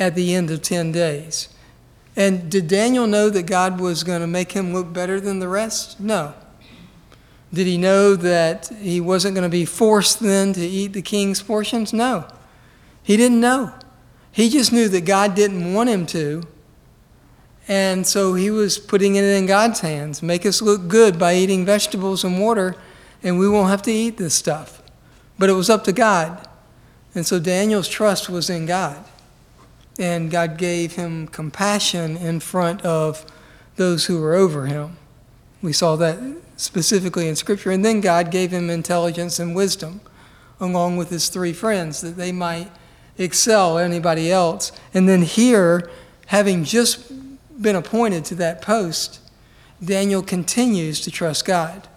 at 0.00 0.16
the 0.16 0.34
end 0.34 0.50
of 0.50 0.62
10 0.62 0.90
days. 0.90 1.48
And 2.16 2.50
did 2.50 2.66
Daniel 2.66 3.06
know 3.06 3.30
that 3.30 3.44
God 3.44 3.80
was 3.80 4.02
going 4.02 4.20
to 4.20 4.26
make 4.26 4.50
him 4.50 4.72
look 4.72 4.92
better 4.92 5.20
than 5.20 5.38
the 5.38 5.46
rest? 5.46 6.00
No. 6.00 6.34
Did 7.54 7.68
he 7.68 7.78
know 7.78 8.16
that 8.16 8.66
he 8.80 9.00
wasn't 9.00 9.36
going 9.36 9.48
to 9.48 9.48
be 9.48 9.64
forced 9.64 10.18
then 10.18 10.52
to 10.54 10.60
eat 10.60 10.88
the 10.88 11.02
king's 11.02 11.40
portions? 11.40 11.92
No. 11.92 12.26
He 13.04 13.16
didn't 13.16 13.40
know. 13.40 13.72
He 14.32 14.48
just 14.48 14.72
knew 14.72 14.88
that 14.88 15.04
God 15.04 15.36
didn't 15.36 15.72
want 15.72 15.88
him 15.88 16.04
to. 16.06 16.42
And 17.68 18.04
so 18.04 18.34
he 18.34 18.50
was 18.50 18.76
putting 18.76 19.14
it 19.14 19.22
in 19.22 19.46
God's 19.46 19.78
hands. 19.78 20.20
Make 20.20 20.44
us 20.44 20.60
look 20.60 20.88
good 20.88 21.16
by 21.16 21.34
eating 21.34 21.64
vegetables 21.64 22.24
and 22.24 22.40
water, 22.40 22.74
and 23.22 23.38
we 23.38 23.48
won't 23.48 23.70
have 23.70 23.82
to 23.82 23.92
eat 23.92 24.16
this 24.16 24.34
stuff. 24.34 24.79
But 25.40 25.48
it 25.48 25.54
was 25.54 25.70
up 25.70 25.84
to 25.84 25.92
God. 25.92 26.46
And 27.14 27.24
so 27.24 27.40
Daniel's 27.40 27.88
trust 27.88 28.28
was 28.28 28.50
in 28.50 28.66
God. 28.66 29.02
And 29.98 30.30
God 30.30 30.58
gave 30.58 30.96
him 30.96 31.28
compassion 31.28 32.18
in 32.18 32.40
front 32.40 32.82
of 32.82 33.24
those 33.76 34.04
who 34.04 34.20
were 34.20 34.34
over 34.34 34.66
him. 34.66 34.98
We 35.62 35.72
saw 35.72 35.96
that 35.96 36.18
specifically 36.56 37.26
in 37.26 37.36
Scripture. 37.36 37.70
And 37.70 37.82
then 37.82 38.02
God 38.02 38.30
gave 38.30 38.50
him 38.50 38.68
intelligence 38.68 39.38
and 39.38 39.56
wisdom, 39.56 40.02
along 40.60 40.98
with 40.98 41.08
his 41.08 41.30
three 41.30 41.54
friends, 41.54 42.02
that 42.02 42.18
they 42.18 42.32
might 42.32 42.70
excel 43.16 43.78
anybody 43.78 44.30
else. 44.30 44.72
And 44.92 45.08
then 45.08 45.22
here, 45.22 45.90
having 46.26 46.64
just 46.64 47.10
been 47.62 47.76
appointed 47.76 48.26
to 48.26 48.34
that 48.34 48.60
post, 48.60 49.20
Daniel 49.82 50.22
continues 50.22 51.00
to 51.00 51.10
trust 51.10 51.46
God. 51.46 51.88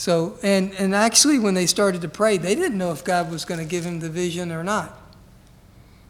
So, 0.00 0.38
and, 0.42 0.72
and 0.78 0.94
actually, 0.94 1.38
when 1.38 1.52
they 1.52 1.66
started 1.66 2.00
to 2.00 2.08
pray, 2.08 2.38
they 2.38 2.54
didn't 2.54 2.78
know 2.78 2.90
if 2.90 3.04
God 3.04 3.30
was 3.30 3.44
going 3.44 3.60
to 3.60 3.66
give 3.66 3.84
him 3.84 4.00
the 4.00 4.08
vision 4.08 4.50
or 4.50 4.64
not. 4.64 4.98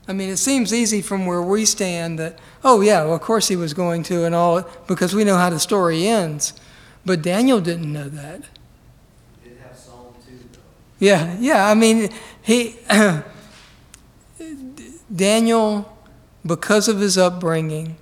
I 0.07 0.13
mean, 0.13 0.29
it 0.29 0.37
seems 0.37 0.73
easy 0.73 1.03
from 1.03 1.27
where 1.27 1.43
we 1.43 1.65
stand 1.65 2.17
that, 2.21 2.39
oh, 2.63 2.83
yeah, 2.83 3.03
well, 3.03 3.15
of 3.15 3.21
course 3.21 3.49
he 3.49 3.57
was 3.57 3.75
going 3.75 4.05
to, 4.05 4.25
and 4.25 4.33
all, 4.33 4.63
because 4.87 5.13
we 5.13 5.25
know 5.25 5.37
how 5.37 5.51
the 5.51 5.59
story 5.59 6.07
ends. 6.07 6.53
But 7.05 7.21
Daniel 7.21 7.61
didn't 7.61 7.93
know 7.93 8.09
that. 8.09 8.43
He 9.43 9.49
did 9.49 9.59
have 9.59 9.77
Psalm 9.77 10.15
2, 10.25 10.37
though. 10.53 10.61
Yeah, 11.01 11.37
yeah. 11.41 11.67
I 11.67 11.75
mean, 11.75 12.11
he, 12.43 12.77
Daniel, 15.13 15.99
because 16.47 16.87
of 16.87 17.01
his 17.01 17.19
upbringing, 17.19 17.97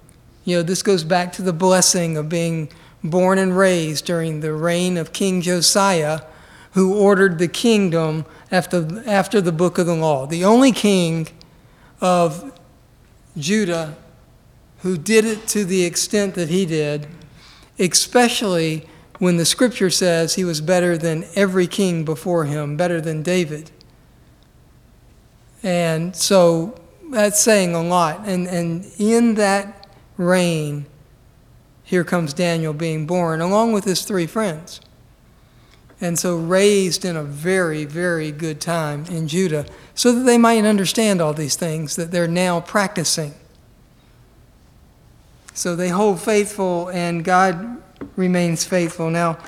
you 0.45 0.59
know, 0.59 0.63
this 0.63 0.83
goes 0.83 1.03
back 1.03 1.33
to 1.33 1.43
the 1.43 1.55
blessing 1.55 2.19
of 2.19 2.29
being 2.29 2.69
born 3.03 3.39
and 3.39 3.57
raised 3.57 4.05
during 4.05 4.41
the 4.41 4.53
reign 4.53 4.97
of 4.97 5.13
King 5.13 5.41
Josiah, 5.41 6.23
who 6.73 6.95
ordered 6.95 7.39
the 7.39 7.49
kingdom 7.49 8.27
after, 8.51 9.03
after 9.07 9.41
the 9.41 9.53
book 9.53 9.79
of 9.79 9.87
the 9.87 9.95
law. 9.95 10.27
The 10.27 10.45
only 10.45 10.73
king 10.73 11.29
of 12.01 12.53
Judah 13.37 13.97
who 14.83 14.97
did 14.97 15.25
it 15.25 15.47
to 15.49 15.65
the 15.65 15.85
extent 15.85 16.35
that 16.35 16.49
he 16.49 16.65
did, 16.65 17.07
especially 17.79 18.87
when 19.19 19.37
the 19.37 19.45
scripture 19.45 19.91
says 19.91 20.35
he 20.35 20.45
was 20.45 20.61
better 20.61 20.97
than 20.97 21.25
every 21.35 21.67
king 21.67 22.05
before 22.05 22.45
him, 22.45 22.77
better 22.77 23.01
than 23.01 23.23
David. 23.23 23.71
And 25.63 26.15
so 26.15 26.81
that's 27.11 27.41
saying 27.41 27.75
a 27.75 27.83
lot. 27.83 28.21
And, 28.27 28.47
and 28.47 28.87
in 28.99 29.35
that 29.35 29.89
reign, 30.17 30.87
here 31.89 32.05
comes 32.05 32.35
Daniel 32.35 32.75
being 32.75 33.07
born, 33.07 33.41
along 33.41 33.73
with 33.73 33.85
his 33.85 34.03
three 34.03 34.27
friends. 34.27 34.79
And 36.03 36.19
so 36.19 36.37
raised 36.37 37.03
in 37.03 37.17
a 37.17 37.23
very, 37.23 37.87
very 37.87 38.31
good 38.31 38.61
time 38.61 39.07
in 39.07 39.27
Judah, 39.27 39.65
so 39.95 40.13
that 40.13 40.25
they 40.25 40.37
might 40.37 40.67
understand 40.67 41.23
all 41.23 41.33
these 41.33 41.57
things 41.57 41.97
that 41.97 42.11
they're 42.11 42.29
now 42.29 42.61
practicing. 42.61 43.33
So 45.55 45.75
they 45.75 45.89
hold 45.89 46.21
faithful, 46.21 46.91
and 46.91 47.25
God 47.25 47.83
remains 48.17 48.65
faithful. 48.65 49.09
Now, 49.09 49.39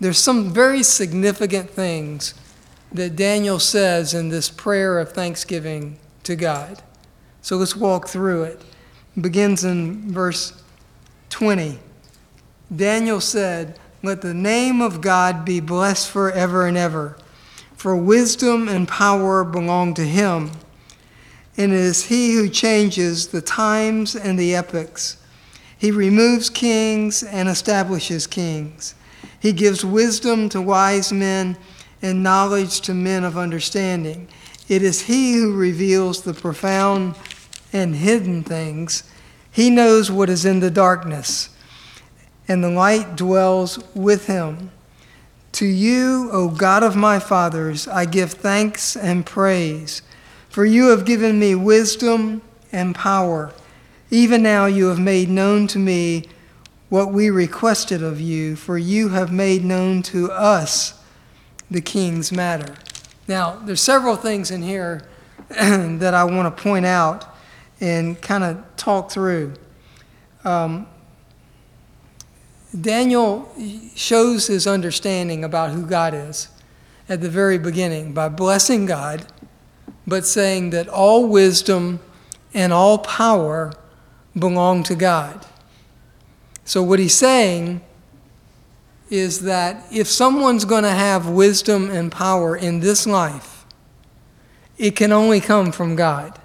there's 0.00 0.16
some 0.16 0.50
very 0.50 0.82
significant 0.82 1.68
things 1.68 2.32
that 2.90 3.16
Daniel 3.16 3.58
says 3.58 4.14
in 4.14 4.30
this 4.30 4.48
prayer 4.48 4.98
of 4.98 5.12
thanksgiving 5.12 5.98
to 6.22 6.36
God. 6.36 6.82
So 7.42 7.58
let's 7.58 7.76
walk 7.76 8.08
through 8.08 8.44
it. 8.44 8.62
it 9.14 9.20
begins 9.20 9.62
in 9.62 10.10
verse 10.10 10.61
20. 11.32 11.78
Daniel 12.74 13.20
said, 13.20 13.78
Let 14.02 14.20
the 14.20 14.34
name 14.34 14.82
of 14.82 15.00
God 15.00 15.46
be 15.46 15.60
blessed 15.60 16.10
forever 16.10 16.66
and 16.66 16.76
ever, 16.76 17.16
for 17.74 17.96
wisdom 17.96 18.68
and 18.68 18.86
power 18.86 19.42
belong 19.42 19.94
to 19.94 20.04
him. 20.04 20.50
And 21.56 21.72
it 21.72 21.78
is 21.78 22.04
he 22.04 22.34
who 22.34 22.50
changes 22.50 23.28
the 23.28 23.40
times 23.40 24.14
and 24.14 24.38
the 24.38 24.54
epochs. 24.54 25.16
He 25.78 25.90
removes 25.90 26.50
kings 26.50 27.22
and 27.22 27.48
establishes 27.48 28.26
kings. 28.26 28.94
He 29.40 29.52
gives 29.52 29.84
wisdom 29.84 30.50
to 30.50 30.60
wise 30.60 31.14
men 31.14 31.56
and 32.02 32.22
knowledge 32.22 32.82
to 32.82 32.94
men 32.94 33.24
of 33.24 33.38
understanding. 33.38 34.28
It 34.68 34.82
is 34.82 35.00
he 35.00 35.32
who 35.32 35.56
reveals 35.56 36.22
the 36.22 36.34
profound 36.34 37.14
and 37.72 37.96
hidden 37.96 38.44
things. 38.44 39.04
He 39.52 39.68
knows 39.68 40.10
what 40.10 40.30
is 40.30 40.46
in 40.46 40.60
the 40.60 40.70
darkness, 40.70 41.50
and 42.48 42.64
the 42.64 42.70
light 42.70 43.16
dwells 43.16 43.78
with 43.94 44.26
him. 44.26 44.70
To 45.52 45.66
you, 45.66 46.30
O 46.32 46.48
God 46.48 46.82
of 46.82 46.96
my 46.96 47.18
fathers, 47.18 47.86
I 47.86 48.06
give 48.06 48.32
thanks 48.32 48.96
and 48.96 49.26
praise, 49.26 50.00
for 50.48 50.64
you 50.64 50.88
have 50.88 51.04
given 51.04 51.38
me 51.38 51.54
wisdom 51.54 52.40
and 52.72 52.94
power. 52.94 53.52
Even 54.10 54.42
now 54.42 54.64
you 54.64 54.86
have 54.86 54.98
made 54.98 55.28
known 55.28 55.66
to 55.68 55.78
me 55.78 56.24
what 56.88 57.12
we 57.12 57.28
requested 57.28 58.02
of 58.02 58.22
you, 58.22 58.56
for 58.56 58.78
you 58.78 59.10
have 59.10 59.30
made 59.30 59.64
known 59.64 60.02
to 60.04 60.30
us 60.30 60.98
the 61.70 61.82
king's 61.82 62.32
matter. 62.32 62.74
Now, 63.28 63.56
there's 63.56 63.82
several 63.82 64.16
things 64.16 64.50
in 64.50 64.62
here 64.62 65.06
that 65.48 66.14
I 66.14 66.24
want 66.24 66.54
to 66.54 66.62
point 66.62 66.86
out 66.86 67.31
and 67.82 68.22
kind 68.22 68.44
of 68.44 68.64
talk 68.76 69.10
through. 69.10 69.52
Um, 70.44 70.86
Daniel 72.80 73.52
shows 73.96 74.46
his 74.46 74.68
understanding 74.68 75.42
about 75.42 75.72
who 75.72 75.84
God 75.84 76.14
is 76.14 76.48
at 77.08 77.20
the 77.20 77.28
very 77.28 77.58
beginning 77.58 78.14
by 78.14 78.28
blessing 78.28 78.86
God, 78.86 79.26
but 80.06 80.24
saying 80.24 80.70
that 80.70 80.88
all 80.88 81.26
wisdom 81.26 81.98
and 82.54 82.72
all 82.72 82.98
power 82.98 83.72
belong 84.38 84.84
to 84.84 84.94
God. 84.94 85.44
So, 86.64 86.84
what 86.84 87.00
he's 87.00 87.14
saying 87.14 87.80
is 89.10 89.40
that 89.40 89.84
if 89.92 90.06
someone's 90.06 90.64
going 90.64 90.84
to 90.84 90.90
have 90.90 91.28
wisdom 91.28 91.90
and 91.90 92.12
power 92.12 92.56
in 92.56 92.78
this 92.78 93.06
life, 93.08 93.66
it 94.78 94.92
can 94.92 95.10
only 95.10 95.40
come 95.40 95.72
from 95.72 95.96
God. 95.96 96.38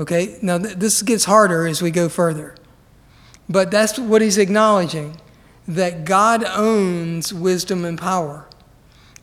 Okay, 0.00 0.38
now 0.40 0.56
th- 0.56 0.76
this 0.76 1.02
gets 1.02 1.26
harder 1.26 1.66
as 1.66 1.82
we 1.82 1.90
go 1.90 2.08
further. 2.08 2.54
But 3.50 3.70
that's 3.70 3.98
what 3.98 4.22
he's 4.22 4.38
acknowledging 4.38 5.20
that 5.68 6.06
God 6.06 6.42
owns 6.44 7.34
wisdom 7.34 7.84
and 7.84 7.98
power. 7.98 8.46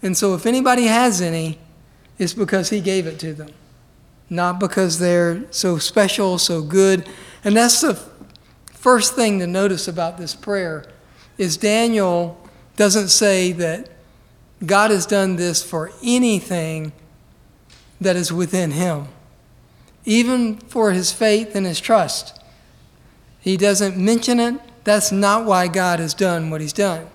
And 0.03 0.15
so 0.15 0.35
if 0.35 0.45
anybody 0.45 0.85
has 0.85 1.19
any, 1.19 1.57
it's 2.19 2.33
because 2.33 2.69
he 2.69 2.79
gave 2.79 3.07
it 3.07 3.19
to 3.21 3.33
them, 3.33 3.49
not 4.29 4.59
because 4.59 4.99
they're 4.99 5.51
so 5.51 5.79
special, 5.79 6.37
so 6.37 6.61
good. 6.61 7.09
And 7.43 7.57
that's 7.57 7.81
the 7.81 7.99
first 8.71 9.15
thing 9.15 9.39
to 9.39 9.47
notice 9.47 9.87
about 9.87 10.17
this 10.19 10.35
prayer 10.35 10.85
is 11.39 11.57
Daniel 11.57 12.39
doesn't 12.75 13.09
say 13.09 13.51
that 13.53 13.89
God 14.63 14.91
has 14.91 15.05
done 15.07 15.37
this 15.37 15.63
for 15.63 15.91
anything 16.03 16.91
that 17.99 18.15
is 18.15 18.31
within 18.31 18.71
him, 18.71 19.07
even 20.07 20.55
for 20.55 20.93
his 20.93 21.11
faith 21.11 21.53
and 21.53 21.65
his 21.65 21.81
trust. 21.81 22.39
He 23.41 23.57
doesn't 23.57 23.97
mention 23.97 24.39
it. 24.39 24.55
That's 24.85 25.11
not 25.11 25.45
why 25.45 25.67
God 25.67 25.99
has 25.99 26.13
done 26.13 26.49
what 26.49 26.61
he's 26.61 26.71
done. 26.71 27.07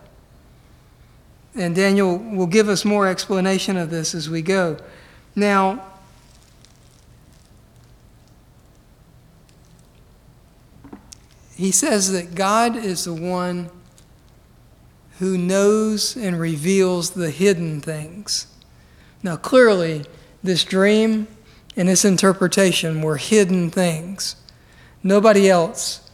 And 1.54 1.74
Daniel 1.74 2.18
will 2.18 2.46
give 2.46 2.68
us 2.68 2.84
more 2.84 3.08
explanation 3.08 3.78
of 3.78 3.88
this 3.88 4.14
as 4.14 4.28
we 4.28 4.42
go. 4.42 4.76
Now, 5.34 5.82
he 11.56 11.70
says 11.70 12.12
that 12.12 12.34
God 12.34 12.76
is 12.76 13.06
the 13.06 13.14
one 13.14 13.70
who 15.18 15.38
knows 15.38 16.14
and 16.14 16.38
reveals 16.38 17.12
the 17.12 17.30
hidden 17.30 17.80
things. 17.80 18.48
Now, 19.22 19.36
clearly, 19.36 20.04
this 20.42 20.62
dream 20.62 21.26
and 21.76 21.88
this 21.88 22.04
interpretation 22.04 23.02
were 23.02 23.16
hidden 23.16 23.70
things. 23.70 24.36
Nobody 25.02 25.48
else 25.48 26.10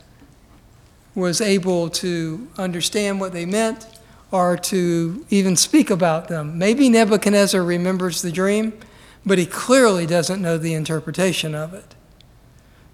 was 1.15 1.41
able 1.41 1.91
to 1.91 2.49
understand 2.57 3.21
what 3.21 3.33
they 3.33 3.45
meant 3.45 3.87
or 4.31 4.57
to 4.57 5.27
even 5.31 5.57
speak 5.57 5.91
about 5.91 6.29
them. 6.29 6.59
Maybe 6.59 6.89
Nebuchadnezzar 6.89 7.63
remembers 7.63 8.23
the 8.23 8.31
dream, 8.31 8.79
but 9.27 9.39
he 9.39 9.47
clearly 9.47 10.07
doesn't 10.07 10.41
know 10.41 10.59
the 10.59 10.75
interpretation 10.75 11.55
of 11.55 11.75
it. 11.75 11.95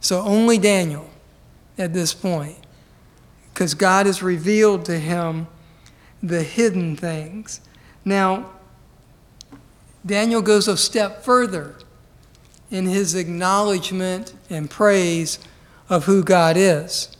So 0.00 0.20
only 0.20 0.58
Daniel 0.58 1.10
at 1.76 1.92
this 1.92 2.14
point, 2.14 2.56
because 3.52 3.74
God 3.74 4.06
has 4.06 4.22
revealed 4.22 4.84
to 4.86 4.98
him 4.98 5.48
the 6.22 6.42
hidden 6.42 6.96
things. 6.96 7.60
Now, 8.04 8.50
Daniel 10.06 10.40
goes 10.40 10.68
a 10.68 10.76
step 10.76 11.24
further 11.24 11.74
in 12.70 12.86
his 12.86 13.14
acknowledgement 13.14 14.34
and 14.50 14.70
praise 14.70 15.38
of 15.88 16.04
who 16.04 16.22
God 16.22 16.56
is. 16.56 17.14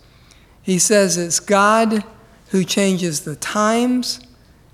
He 0.62 0.78
says 0.78 1.16
it's 1.16 1.40
God 1.40 2.04
who 2.48 2.64
changes 2.64 3.20
the 3.20 3.36
times 3.36 4.20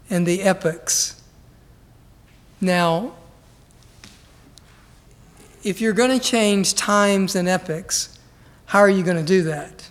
and 0.09 0.27
the 0.27 0.43
epochs. 0.43 1.21
Now, 2.61 3.15
if 5.63 5.81
you're 5.81 5.93
going 5.93 6.19
to 6.19 6.25
change 6.25 6.75
times 6.75 7.35
and 7.35 7.49
epochs, 7.49 8.19
how 8.67 8.79
are 8.79 8.89
you 8.89 9.03
going 9.03 9.17
to 9.17 9.23
do 9.23 9.43
that? 9.43 9.89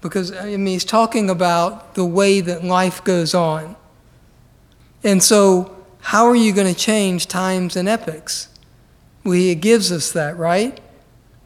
Because, 0.00 0.32
I 0.32 0.44
mean, 0.56 0.66
he's 0.66 0.84
talking 0.84 1.30
about 1.30 1.94
the 1.94 2.04
way 2.04 2.40
that 2.40 2.64
life 2.64 3.02
goes 3.02 3.34
on. 3.34 3.76
And 5.02 5.22
so, 5.22 5.76
how 6.00 6.26
are 6.26 6.36
you 6.36 6.52
going 6.52 6.72
to 6.72 6.78
change 6.78 7.26
times 7.26 7.76
and 7.76 7.88
epochs? 7.88 8.48
Well, 9.26 9.34
he 9.34 9.56
gives 9.56 9.90
us 9.90 10.12
that, 10.12 10.36
right? 10.36 10.80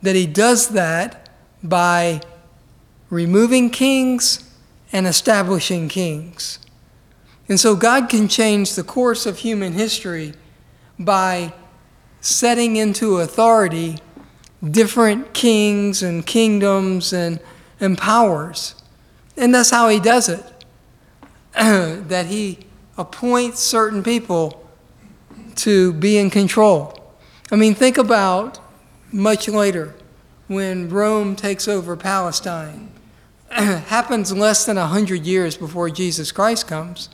That 0.02 0.14
he 0.14 0.26
does 0.26 0.68
that 0.68 1.30
by 1.62 2.20
removing 3.08 3.70
kings 3.70 4.46
and 4.92 5.06
establishing 5.06 5.88
kings. 5.88 6.58
And 7.48 7.58
so 7.58 7.74
God 7.74 8.10
can 8.10 8.28
change 8.28 8.74
the 8.74 8.82
course 8.82 9.24
of 9.24 9.38
human 9.38 9.72
history 9.72 10.34
by 10.98 11.54
setting 12.20 12.76
into 12.76 13.16
authority 13.16 13.96
different 14.62 15.32
kings 15.32 16.02
and 16.02 16.26
kingdoms 16.26 17.14
and, 17.14 17.40
and 17.80 17.96
powers. 17.96 18.74
And 19.38 19.54
that's 19.54 19.70
how 19.70 19.88
he 19.88 20.00
does 20.00 20.28
it. 20.28 20.44
that 21.54 22.26
he 22.26 22.58
appoints 22.98 23.60
certain 23.60 24.02
people 24.02 24.68
to 25.56 25.94
be 25.94 26.18
in 26.18 26.28
control. 26.28 26.99
I 27.50 27.56
mean, 27.56 27.74
think 27.74 27.98
about 27.98 28.58
much 29.12 29.48
later 29.48 29.94
when 30.46 30.88
Rome 30.88 31.34
takes 31.34 31.66
over 31.66 31.96
Palestine. 31.96 32.92
happens 33.50 34.32
less 34.32 34.64
than 34.64 34.76
100 34.76 35.26
years 35.26 35.56
before 35.56 35.90
Jesus 35.90 36.30
Christ 36.30 36.68
comes. 36.68 37.08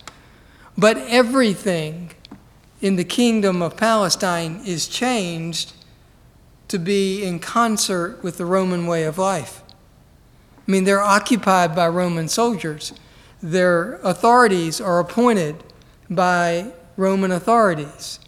But 0.77 0.99
everything 0.99 2.11
in 2.83 2.96
the 2.96 3.05
kingdom 3.05 3.62
of 3.62 3.79
Palestine 3.79 4.61
is 4.66 4.87
changed 4.87 5.72
to 6.68 6.79
be 6.79 7.25
in 7.25 7.38
concert 7.38 8.22
with 8.22 8.37
the 8.37 8.44
Roman 8.44 8.87
way 8.87 9.05
of 9.05 9.16
life. 9.16 9.62
I 10.68 10.70
mean, 10.70 10.85
they're 10.85 11.01
occupied 11.01 11.75
by 11.75 11.88
Roman 11.88 12.29
soldiers, 12.29 12.92
their 13.42 13.94
authorities 14.03 14.81
are 14.81 14.99
appointed 14.99 15.62
by 16.11 16.72
Roman 16.96 17.31
authorities. 17.31 18.18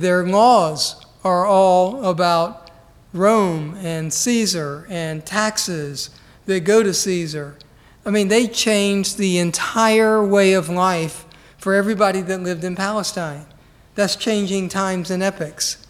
Their 0.00 0.26
laws 0.26 1.06
are 1.22 1.46
all 1.46 2.04
about 2.04 2.72
Rome 3.12 3.76
and 3.80 4.12
Caesar 4.12 4.88
and 4.90 5.24
taxes 5.24 6.10
that 6.46 6.60
go 6.64 6.82
to 6.82 6.92
Caesar. 6.92 7.56
I 8.04 8.10
mean, 8.10 8.26
they 8.26 8.48
changed 8.48 9.18
the 9.18 9.38
entire 9.38 10.22
way 10.22 10.52
of 10.52 10.68
life 10.68 11.24
for 11.58 11.74
everybody 11.74 12.22
that 12.22 12.42
lived 12.42 12.64
in 12.64 12.74
Palestine. 12.74 13.46
That's 13.94 14.16
changing 14.16 14.68
times 14.68 15.12
and 15.12 15.22
epochs. 15.22 15.86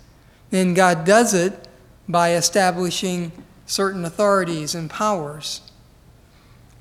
And 0.52 0.76
God 0.76 1.06
does 1.06 1.32
it 1.32 1.66
by 2.06 2.34
establishing 2.34 3.32
certain 3.64 4.04
authorities 4.04 4.74
and 4.74 4.90
powers. 4.90 5.62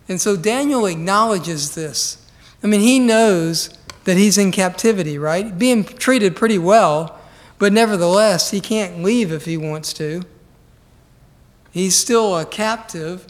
And 0.09 0.19
so 0.19 0.35
Daniel 0.35 0.85
acknowledges 0.85 1.73
this. 1.73 2.17
I 2.61 2.67
mean, 2.67 2.81
he 2.81 2.99
knows 2.99 3.69
that 4.03 4.17
he's 4.17 4.37
in 4.37 4.51
captivity, 4.51 5.17
right? 5.17 5.57
Being 5.57 5.83
treated 5.83 6.35
pretty 6.35 6.57
well, 6.57 7.19
but 7.59 7.71
nevertheless, 7.73 8.51
he 8.51 8.59
can't 8.59 9.03
leave 9.03 9.31
if 9.31 9.45
he 9.45 9.57
wants 9.57 9.93
to. 9.93 10.23
He's 11.71 11.95
still 11.95 12.37
a 12.37 12.45
captive, 12.45 13.27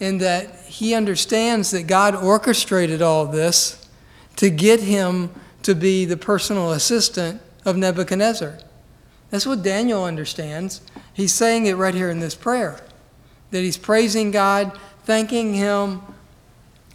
in 0.00 0.18
that 0.18 0.54
he 0.66 0.94
understands 0.94 1.70
that 1.70 1.86
God 1.86 2.14
orchestrated 2.14 3.00
all 3.00 3.26
this 3.26 3.88
to 4.36 4.50
get 4.50 4.80
him 4.80 5.30
to 5.62 5.74
be 5.74 6.04
the 6.04 6.16
personal 6.16 6.72
assistant 6.72 7.40
of 7.64 7.76
Nebuchadnezzar. 7.76 8.58
That's 9.30 9.46
what 9.46 9.62
Daniel 9.62 10.04
understands. 10.04 10.80
He's 11.12 11.32
saying 11.32 11.66
it 11.66 11.74
right 11.74 11.94
here 11.94 12.10
in 12.10 12.20
this 12.20 12.34
prayer 12.34 12.80
that 13.50 13.60
he's 13.60 13.76
praising 13.76 14.30
God, 14.30 14.76
thanking 15.04 15.54
him, 15.54 16.02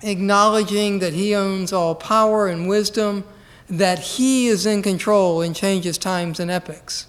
acknowledging 0.02 1.00
that 1.00 1.14
he 1.14 1.36
owns 1.36 1.74
all 1.74 1.96
power 1.96 2.48
and 2.48 2.68
wisdom, 2.68 3.24
that 3.70 4.00
he 4.00 4.48
is 4.48 4.66
in 4.66 4.82
control 4.82 5.42
and 5.42 5.56
changes 5.56 5.98
times 5.98 6.40
and 6.40 6.50
epochs. 6.50 7.08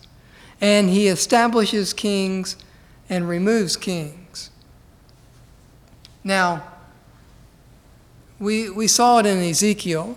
And 0.60 0.90
he 0.90 1.08
establishes 1.08 1.92
kings 1.92 2.56
and 3.08 3.28
removes 3.28 3.76
kings. 3.76 4.50
Now, 6.22 6.64
we, 8.38 8.70
we 8.70 8.86
saw 8.86 9.18
it 9.18 9.26
in 9.26 9.38
Ezekiel 9.38 10.16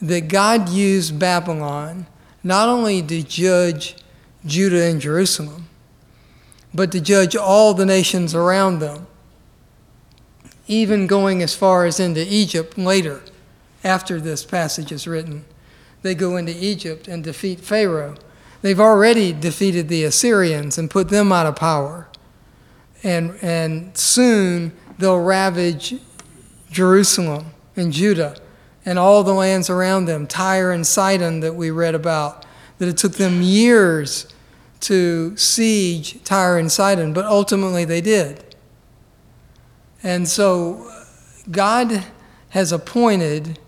that 0.00 0.28
God 0.28 0.68
used 0.68 1.18
Babylon 1.18 2.06
not 2.42 2.68
only 2.68 3.02
to 3.02 3.22
judge 3.22 3.96
Judah 4.46 4.84
and 4.84 5.00
Jerusalem, 5.00 5.68
but 6.72 6.92
to 6.92 7.00
judge 7.00 7.36
all 7.36 7.74
the 7.74 7.84
nations 7.84 8.34
around 8.34 8.78
them, 8.78 9.06
even 10.70 11.08
going 11.08 11.42
as 11.42 11.52
far 11.52 11.84
as 11.84 11.98
into 11.98 12.24
Egypt 12.24 12.78
later, 12.78 13.20
after 13.82 14.20
this 14.20 14.44
passage 14.44 14.92
is 14.92 15.04
written. 15.04 15.44
They 16.02 16.14
go 16.14 16.36
into 16.36 16.52
Egypt 16.56 17.08
and 17.08 17.24
defeat 17.24 17.58
Pharaoh. 17.58 18.14
They've 18.62 18.78
already 18.78 19.32
defeated 19.32 19.88
the 19.88 20.04
Assyrians 20.04 20.78
and 20.78 20.88
put 20.88 21.08
them 21.08 21.32
out 21.32 21.46
of 21.46 21.56
power. 21.56 22.06
And, 23.02 23.36
and 23.42 23.96
soon 23.96 24.70
they'll 24.96 25.20
ravage 25.20 25.96
Jerusalem 26.70 27.46
and 27.74 27.92
Judah 27.92 28.36
and 28.84 28.96
all 28.96 29.24
the 29.24 29.34
lands 29.34 29.68
around 29.68 30.04
them, 30.04 30.28
Tyre 30.28 30.70
and 30.70 30.86
Sidon 30.86 31.40
that 31.40 31.56
we 31.56 31.72
read 31.72 31.96
about, 31.96 32.46
that 32.78 32.88
it 32.88 32.96
took 32.96 33.14
them 33.14 33.42
years 33.42 34.32
to 34.80 35.36
siege 35.36 36.22
Tyre 36.22 36.58
and 36.58 36.70
Sidon, 36.70 37.12
but 37.12 37.24
ultimately 37.24 37.84
they 37.84 38.00
did. 38.00 38.49
And 40.02 40.28
so 40.28 40.90
God 41.50 42.04
has 42.50 42.72
appointed 42.72 43.58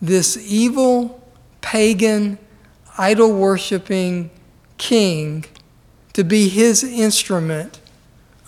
this 0.00 0.36
evil, 0.50 1.22
pagan, 1.60 2.38
idol 2.96 3.32
worshiping 3.32 4.30
king 4.76 5.44
to 6.12 6.24
be 6.24 6.48
his 6.48 6.82
instrument 6.82 7.80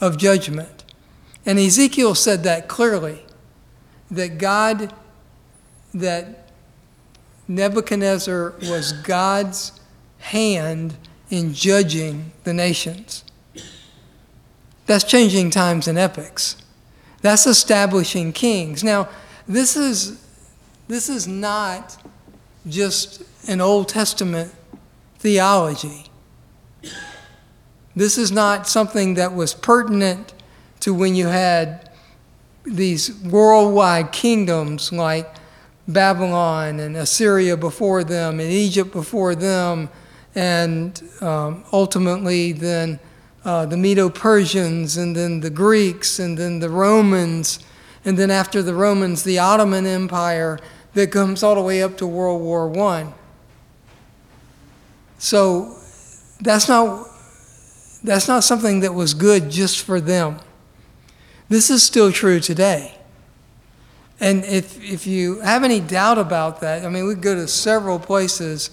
of 0.00 0.16
judgment. 0.16 0.84
And 1.46 1.58
Ezekiel 1.58 2.14
said 2.14 2.42
that 2.44 2.68
clearly 2.68 3.24
that 4.10 4.38
God, 4.38 4.92
that 5.94 6.50
Nebuchadnezzar 7.46 8.54
was 8.62 8.92
God's 8.92 9.80
hand 10.18 10.96
in 11.30 11.54
judging 11.54 12.32
the 12.44 12.52
nations. 12.52 13.24
That's 14.86 15.04
changing 15.04 15.50
times 15.50 15.86
and 15.86 15.96
epochs. 15.96 16.56
That's 17.22 17.46
establishing 17.46 18.32
kings. 18.32 18.82
Now, 18.82 19.08
this 19.46 19.76
is, 19.76 20.24
this 20.88 21.08
is 21.08 21.26
not 21.26 21.96
just 22.68 23.22
an 23.48 23.60
Old 23.60 23.88
Testament 23.88 24.52
theology. 25.18 26.06
This 27.94 28.16
is 28.16 28.30
not 28.30 28.66
something 28.66 29.14
that 29.14 29.34
was 29.34 29.52
pertinent 29.52 30.32
to 30.80 30.94
when 30.94 31.14
you 31.14 31.26
had 31.26 31.90
these 32.64 33.14
worldwide 33.22 34.12
kingdoms 34.12 34.92
like 34.92 35.36
Babylon 35.88 36.80
and 36.80 36.96
Assyria 36.96 37.56
before 37.56 38.04
them 38.04 38.40
and 38.40 38.50
Egypt 38.50 38.92
before 38.92 39.34
them, 39.34 39.88
and 40.34 41.02
um, 41.20 41.64
ultimately 41.72 42.52
then 42.52 43.00
uh, 43.44 43.66
the 43.66 43.76
Medo 43.76 44.10
Persians 44.10 44.96
and 44.96 45.16
then 45.16 45.40
the 45.40 45.50
Greeks 45.50 46.18
and 46.18 46.36
then 46.36 46.58
the 46.58 46.68
Romans, 46.70 47.58
and 48.04 48.18
then 48.18 48.30
after 48.30 48.62
the 48.62 48.74
Romans, 48.74 49.24
the 49.24 49.38
Ottoman 49.38 49.86
Empire 49.86 50.58
that 50.94 51.10
comes 51.10 51.42
all 51.42 51.54
the 51.54 51.62
way 51.62 51.82
up 51.82 51.96
to 51.98 52.06
World 52.06 52.42
War 52.42 52.76
I. 52.78 53.12
So 55.18 55.76
that's 56.40 56.68
not, 56.68 57.08
that's 58.02 58.26
not 58.26 58.42
something 58.42 58.80
that 58.80 58.94
was 58.94 59.14
good 59.14 59.50
just 59.50 59.82
for 59.82 60.00
them. 60.00 60.40
This 61.48 61.70
is 61.70 61.82
still 61.82 62.12
true 62.12 62.40
today. 62.40 62.96
And 64.20 64.44
if, 64.44 64.82
if 64.82 65.06
you 65.06 65.40
have 65.40 65.64
any 65.64 65.80
doubt 65.80 66.18
about 66.18 66.60
that, 66.60 66.84
I 66.84 66.88
mean, 66.88 67.06
we 67.06 67.14
go 67.14 67.34
to 67.34 67.48
several 67.48 67.98
places 67.98 68.70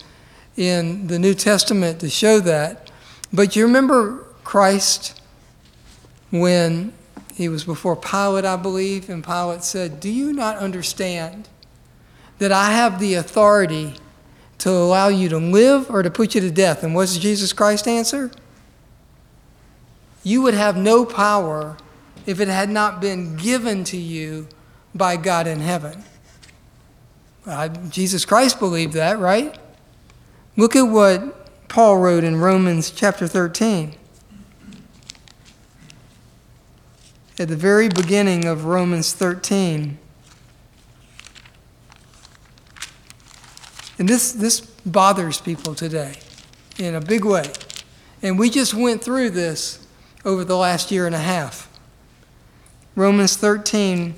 in 0.58 1.08
the 1.08 1.18
New 1.18 1.34
Testament 1.34 2.00
to 2.02 2.10
show 2.10 2.40
that. 2.42 2.92
But 3.32 3.56
you 3.56 3.66
remember 3.66 4.27
Christ 4.48 5.20
when 6.32 6.94
he 7.36 7.50
was 7.50 7.66
before 7.66 7.98
Pilate, 7.98 8.46
I 8.46 8.56
believe, 8.56 9.10
and 9.10 9.22
Pilate 9.22 9.62
said, 9.62 10.00
Do 10.00 10.10
you 10.10 10.32
not 10.32 10.56
understand 10.56 11.50
that 12.40 12.54
I 12.54 12.72
have 12.72 12.98
the 12.98 13.16
authority 13.16 13.96
to 14.60 14.70
allow 14.70 15.10
you 15.10 15.28
to 15.28 15.38
live 15.38 15.92
or 15.92 16.02
to 16.02 16.10
put 16.10 16.34
you 16.34 16.40
to 16.40 16.50
death? 16.50 16.82
And 16.82 16.96
what's 16.96 17.18
Jesus 17.18 17.52
Christ's 17.52 17.90
answer? 17.90 18.32
You 20.24 20.44
would 20.44 20.54
have 20.54 20.78
no 20.78 21.04
power 21.04 21.76
if 22.26 22.40
it 22.40 22.48
had 22.48 22.70
not 22.70 23.02
been 23.02 23.36
given 23.36 23.84
to 23.84 23.98
you 23.98 24.48
by 24.96 25.18
God 25.18 25.46
in 25.46 25.60
heaven. 25.60 26.06
Uh, 27.46 27.68
Jesus 27.90 28.24
Christ 28.24 28.60
believed 28.60 28.94
that, 28.94 29.20
right? 29.20 29.60
Look 30.56 30.74
at 30.74 30.84
what 30.84 31.68
Paul 31.68 31.98
wrote 31.98 32.24
in 32.24 32.38
Romans 32.38 32.92
chapter 32.92 33.28
13. 33.28 33.97
At 37.40 37.50
the 37.50 37.56
very 37.56 37.88
beginning 37.88 38.46
of 38.46 38.66
Romans 38.66 39.14
13. 39.14 40.00
And 44.00 44.10
this, 44.10 44.32
this 44.32 44.60
bothers 44.60 45.40
people 45.40 45.76
today 45.76 46.16
in 46.80 46.96
a 46.96 47.02
big 47.02 47.26
way. 47.26 47.52
And 48.24 48.40
we 48.40 48.50
just 48.50 48.74
went 48.74 49.04
through 49.04 49.32
this 49.32 49.86
over 50.26 50.44
the 50.44 50.58
last 50.58 50.92
year 50.92 51.06
and 51.06 51.14
a 51.14 51.20
half. 51.20 51.70
Romans 52.96 53.38
13, 53.38 54.16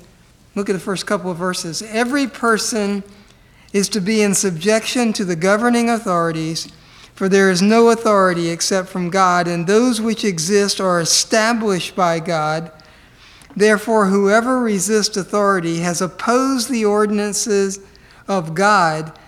look 0.54 0.70
at 0.70 0.72
the 0.72 0.78
first 0.78 1.06
couple 1.06 1.30
of 1.30 1.36
verses. 1.36 1.82
Every 1.82 2.26
person 2.26 3.02
is 3.74 3.88
to 3.90 4.00
be 4.00 4.22
in 4.22 4.34
subjection 4.34 5.12
to 5.12 5.24
the 5.24 5.36
governing 5.36 5.90
authorities, 5.90 6.68
for 7.14 7.28
there 7.28 7.50
is 7.50 7.60
no 7.60 7.90
authority 7.90 8.48
except 8.48 8.88
from 8.88 9.10
God, 9.10 9.46
and 9.46 9.66
those 9.66 10.00
which 10.00 10.24
exist 10.24 10.80
are 10.80 11.00
established 11.00 11.94
by 11.94 12.18
God. 12.18 12.72
Therefore, 13.56 14.06
whoever 14.06 14.60
resists 14.60 15.16
authority 15.16 15.80
has 15.80 16.00
opposed 16.00 16.70
the 16.70 16.84
ordinances 16.84 17.80
of 18.28 18.54
God, 18.54 19.18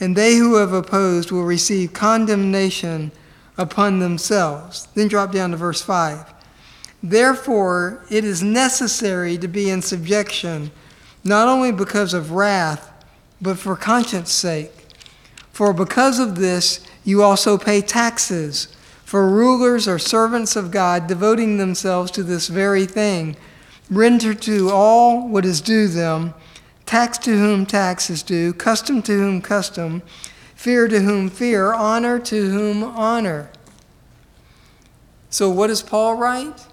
and 0.00 0.16
they 0.16 0.36
who 0.36 0.56
have 0.56 0.72
opposed 0.72 1.30
will 1.30 1.44
receive 1.44 1.92
condemnation 1.92 3.12
upon 3.56 3.98
themselves. 3.98 4.88
Then 4.94 5.08
drop 5.08 5.32
down 5.32 5.50
to 5.50 5.56
verse 5.56 5.82
5. 5.82 6.32
Therefore, 7.02 8.04
it 8.10 8.24
is 8.24 8.42
necessary 8.42 9.36
to 9.38 9.48
be 9.48 9.70
in 9.70 9.82
subjection, 9.82 10.70
not 11.22 11.48
only 11.48 11.72
because 11.72 12.14
of 12.14 12.32
wrath, 12.32 12.90
but 13.40 13.58
for 13.58 13.76
conscience 13.76 14.32
sake. 14.32 14.72
For 15.52 15.72
because 15.72 16.18
of 16.18 16.36
this, 16.36 16.84
you 17.04 17.22
also 17.22 17.58
pay 17.58 17.80
taxes. 17.80 18.68
For 19.08 19.26
rulers 19.26 19.88
are 19.88 19.98
servants 19.98 20.54
of 20.54 20.70
God, 20.70 21.06
devoting 21.06 21.56
themselves 21.56 22.10
to 22.10 22.22
this 22.22 22.48
very 22.48 22.84
thing. 22.84 23.38
Render 23.88 24.34
to 24.34 24.68
all 24.68 25.26
what 25.26 25.46
is 25.46 25.62
due 25.62 25.88
them, 25.88 26.34
tax 26.84 27.16
to 27.20 27.30
whom 27.30 27.64
tax 27.64 28.10
is 28.10 28.22
due, 28.22 28.52
custom 28.52 29.00
to 29.04 29.12
whom 29.12 29.40
custom, 29.40 30.02
fear 30.54 30.88
to 30.88 31.00
whom 31.00 31.30
fear, 31.30 31.72
honor 31.72 32.18
to 32.18 32.50
whom 32.50 32.84
honor. 32.84 33.50
So, 35.30 35.48
what 35.48 35.68
does 35.68 35.80
Paul 35.80 36.16
write? 36.16 36.66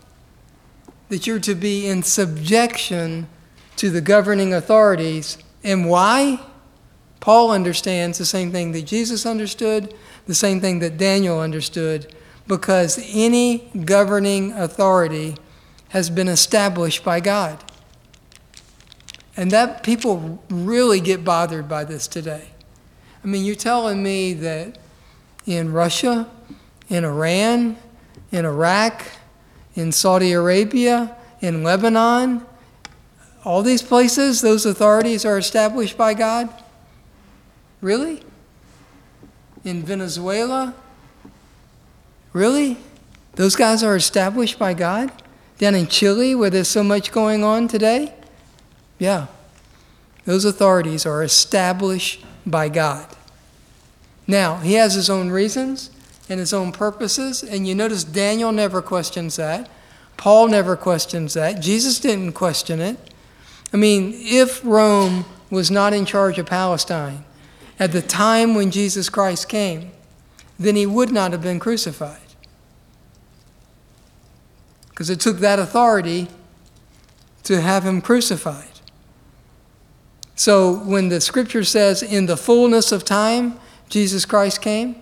That 1.08 1.26
you're 1.26 1.40
to 1.40 1.56
be 1.56 1.88
in 1.88 2.04
subjection 2.04 3.30
to 3.78 3.90
the 3.90 4.02
governing 4.02 4.54
authorities. 4.54 5.38
And 5.64 5.88
why? 5.88 6.42
Paul 7.22 7.52
understands 7.52 8.18
the 8.18 8.26
same 8.26 8.52
thing 8.52 8.74
that 8.74 8.86
Jesus 8.86 9.26
understood, 9.26 9.96
the 10.28 10.36
same 10.36 10.60
thing 10.60 10.80
that 10.80 10.98
Daniel 10.98 11.40
understood, 11.40 12.14
because 12.48 13.00
any 13.12 13.70
governing 13.86 14.52
authority 14.52 15.36
has 15.90 16.10
been 16.10 16.28
established 16.28 17.04
by 17.04 17.20
God. 17.20 17.64
And 19.38 19.52
that 19.52 19.84
people 19.84 20.44
really 20.50 21.00
get 21.00 21.24
bothered 21.24 21.68
by 21.68 21.84
this 21.84 22.08
today. 22.08 22.50
I 23.24 23.28
mean, 23.28 23.44
you're 23.44 23.56
telling 23.56 24.04
me 24.04 24.34
that 24.34 24.78
in 25.46 25.74
Russia, 25.74 26.30
in 26.90 27.04
Iran, 27.04 27.78
in 28.32 28.46
Iraq, 28.46 29.04
in 29.76 29.92
Saudi 29.92 30.32
Arabia, 30.32 31.16
in 31.42 31.64
Lebanon, 31.64 32.46
all 33.44 33.62
these 33.62 33.82
places, 33.82 34.42
those 34.42 34.66
authorities 34.66 35.26
are 35.26 35.38
established 35.38 35.98
by 35.98 36.14
God? 36.14 36.50
Really? 37.82 38.24
In 39.64 39.84
Venezuela? 39.84 40.74
Really? 42.36 42.76
Those 43.36 43.56
guys 43.56 43.82
are 43.82 43.96
established 43.96 44.60
by 44.60 44.74
God? 44.74 45.10
Down 45.58 45.74
in 45.74 45.88
Chile, 45.88 46.36
where 46.36 46.50
there's 46.50 46.68
so 46.68 46.84
much 46.84 47.14
going 47.14 47.46
on 47.46 47.70
today? 47.70 48.14
Yeah. 49.00 49.28
Those 50.26 50.44
authorities 50.44 51.06
are 51.06 51.24
established 51.24 52.26
by 52.46 52.68
God. 52.68 53.08
Now, 54.28 54.58
he 54.58 54.74
has 54.74 54.96
his 54.96 55.10
own 55.10 55.30
reasons 55.30 55.92
and 56.28 56.42
his 56.42 56.52
own 56.52 56.74
purposes, 56.74 57.42
and 57.42 57.66
you 57.66 57.74
notice 57.74 58.04
Daniel 58.04 58.52
never 58.52 58.82
questions 58.82 59.38
that. 59.38 59.70
Paul 60.18 60.50
never 60.50 60.76
questions 60.76 61.36
that. 61.36 61.62
Jesus 61.62 62.02
didn't 62.02 62.34
question 62.34 62.82
it. 62.82 62.98
I 63.72 63.78
mean, 63.78 64.12
if 64.14 64.60
Rome 64.66 65.24
was 65.50 65.72
not 65.72 65.94
in 65.94 66.04
charge 66.06 66.38
of 66.38 66.48
Palestine 66.48 67.24
at 67.80 67.94
the 67.94 68.02
time 68.02 68.56
when 68.56 68.72
Jesus 68.72 69.08
Christ 69.08 69.48
came, 69.48 69.92
then 70.60 70.76
he 70.76 70.86
would 70.86 71.14
not 71.14 71.32
have 71.32 71.42
been 71.42 71.62
crucified. 71.62 72.20
Because 74.96 75.10
it 75.10 75.20
took 75.20 75.40
that 75.40 75.60
authority 75.60 76.30
to 77.44 77.62
have 77.62 77.84
him 77.84 78.02
crucified. 78.02 78.70
So 80.36 80.78
when 80.78 81.10
the 81.10 81.20
scripture 81.20 81.66
says, 81.66 82.02
in 82.02 82.26
the 82.26 82.38
fullness 82.38 82.94
of 82.94 83.04
time, 83.04 83.60
Jesus 83.90 84.26
Christ 84.26 84.62
came, 84.62 84.96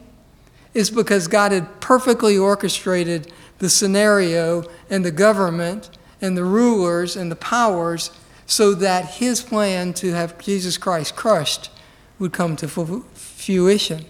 it's 0.73 0.89
because 0.89 1.27
God 1.27 1.51
had 1.51 1.79
perfectly 1.79 2.36
orchestrated 2.36 3.32
the 3.60 3.69
scenario 3.69 4.63
and 4.89 5.06
the 5.06 5.12
government 5.12 5.91
and 6.21 6.36
the 6.36 6.43
rulers 6.43 7.15
and 7.15 7.32
the 7.32 7.36
powers 7.36 8.10
so 8.47 8.73
that 8.73 9.06
his 9.06 9.41
plan 9.41 9.93
to 9.93 10.12
have 10.12 10.38
Jesus 10.39 10.77
Christ 10.77 11.15
crushed 11.15 11.69
would 12.17 12.34
come 12.34 12.56
to 12.58 12.67
fruition. 12.67 14.06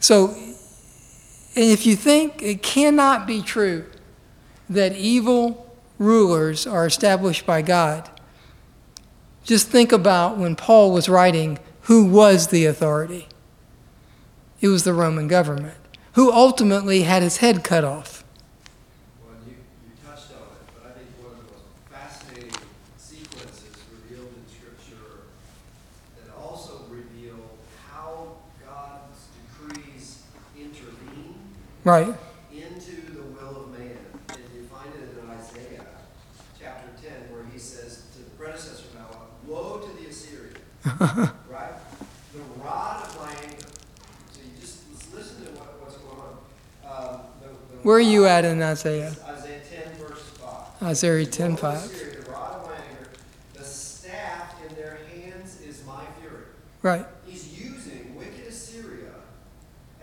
So, 0.00 0.36
and 1.58 1.72
if 1.72 1.84
you 1.84 1.96
think 1.96 2.40
it 2.40 2.62
cannot 2.62 3.26
be 3.26 3.42
true 3.42 3.84
that 4.70 4.94
evil 4.94 5.74
rulers 5.98 6.68
are 6.68 6.86
established 6.86 7.44
by 7.46 7.62
God, 7.62 8.08
just 9.42 9.66
think 9.66 9.90
about 9.90 10.38
when 10.38 10.54
Paul 10.54 10.92
was 10.92 11.08
writing 11.08 11.58
who 11.82 12.04
was 12.04 12.48
the 12.48 12.64
authority. 12.64 13.26
It 14.60 14.68
was 14.68 14.84
the 14.84 14.94
Roman 14.94 15.26
government, 15.26 15.78
who 16.12 16.32
ultimately 16.32 17.02
had 17.02 17.24
his 17.24 17.38
head 17.38 17.64
cut 17.64 17.82
off. 17.82 18.22
Well, 19.24 19.34
you, 19.44 19.56
you 19.82 20.06
touched 20.06 20.30
on 20.30 20.42
it, 20.54 20.62
but 20.80 20.90
I 20.90 20.94
think 20.94 21.08
one 21.20 21.32
of 21.32 21.38
the 21.44 21.52
most 21.54 21.64
fascinating 21.90 22.52
sequences 22.96 23.74
revealed 23.90 24.30
in 24.30 24.46
Scripture 24.46 25.26
that 26.22 26.32
also 26.36 26.82
reveal 26.88 27.50
how 27.90 28.36
God's 28.64 29.26
decrees 29.34 30.22
intervene 30.56 31.34
Right. 31.88 32.14
into 32.52 33.00
the 33.14 33.22
will 33.22 33.64
of 33.64 33.70
man. 33.78 33.96
And 34.28 34.38
you 34.54 34.64
find 34.64 34.90
it 34.94 35.08
in 35.18 35.30
Isaiah 35.30 35.86
chapter 36.60 36.90
10, 37.02 37.32
where 37.32 37.44
he 37.50 37.58
says 37.58 38.02
to 38.12 38.18
the 38.18 38.30
predecessor 38.36 38.84
Noah, 38.94 39.22
Woe 39.46 39.78
to 39.78 40.02
the 40.02 40.10
Assyrians, 40.10 40.58
right? 41.48 41.72
The 42.34 42.40
rod 42.62 43.04
of 43.06 43.16
my 43.18 43.30
anger. 43.42 43.66
So 44.32 44.40
you 44.44 44.60
just 44.60 44.80
listen 45.14 45.46
to 45.46 45.50
what, 45.52 45.80
what's 45.80 45.96
going 45.96 46.20
on. 46.20 47.14
Um, 47.14 47.20
the, 47.40 47.46
the 47.48 47.82
Where 47.82 47.96
are 47.96 48.00
you 48.00 48.26
rod- 48.26 48.44
at 48.44 48.52
in 48.52 48.60
Isaiah? 48.62 49.16
Isaiah 49.26 49.60
10, 49.86 49.94
verse 50.06 50.20
5. 50.80 50.82
Isaiah 50.90 51.24
10 51.24 51.50
Woe 51.52 51.56
to 51.56 51.62
5. 51.62 51.74
Assyria, 51.84 52.20
The 52.22 52.30
rod 52.30 52.54
of 52.56 52.66
my 52.66 52.74
anger, 52.74 53.10
the 53.54 53.64
staff 53.64 54.54
in 54.68 54.74
their 54.76 54.98
hands 55.16 55.62
is 55.62 55.82
my 55.86 56.04
fury. 56.20 56.42
Right. 56.82 57.06
He's 57.24 57.58
using 57.58 58.14
wicked 58.14 58.46
Assyria 58.46 59.12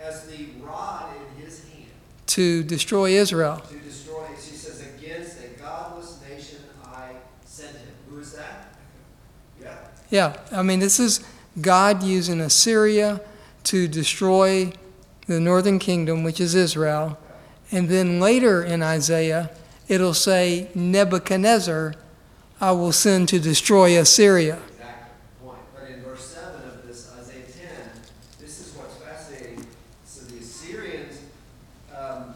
as 0.02 0.28
the 0.28 0.48
rod 0.62 1.14
in 1.16 1.44
his 1.44 1.64
hand 1.64 1.74
To 2.36 2.64
destroy 2.64 3.12
Israel. 3.12 3.62
to 3.70 3.80
destroy, 3.80 4.26
he 4.36 4.58
says, 4.58 4.82
against 4.98 5.40
a 5.40 5.48
godless 5.60 6.22
nation 6.30 6.60
I 6.86 7.12
sent 7.46 7.78
him. 7.78 7.88
Who 8.10 8.20
is 8.20 8.34
that? 8.34 8.76
Yeah. 9.62 9.78
Yeah. 10.10 10.38
I 10.52 10.62
mean, 10.62 10.80
this 10.80 11.00
is 11.00 11.24
God 11.62 12.04
using 12.04 12.42
Assyria 12.42 13.22
to 13.66 13.88
destroy 13.88 14.74
the 15.28 15.40
northern 15.40 15.80
kingdom, 15.80 16.24
which 16.24 16.40
is 16.40 16.56
Israel. 16.56 17.18
And 17.72 17.90
then 17.90 18.20
later 18.20 18.64
in 18.64 18.84
Isaiah, 18.84 19.50
it'll 19.88 20.14
say, 20.14 20.70
Nebuchadnezzar 20.76 21.96
I 22.62 22.72
will 22.72 22.94
send 22.94 23.28
to 23.30 23.40
destroy 23.40 24.00
Assyria. 24.00 24.60
Exactly. 24.72 25.10
Point. 25.44 25.60
But 25.74 25.90
in 25.90 26.02
verse 26.04 26.26
7 26.26 26.68
of 26.70 26.88
this 26.88 27.12
Isaiah 27.20 27.44
10, 27.44 27.70
this 28.40 28.60
is 28.60 28.74
what's 28.76 28.96
fascinating. 28.96 29.66
So 30.06 30.26
the 30.26 30.38
Assyrians 30.38 31.20
um, 31.94 32.36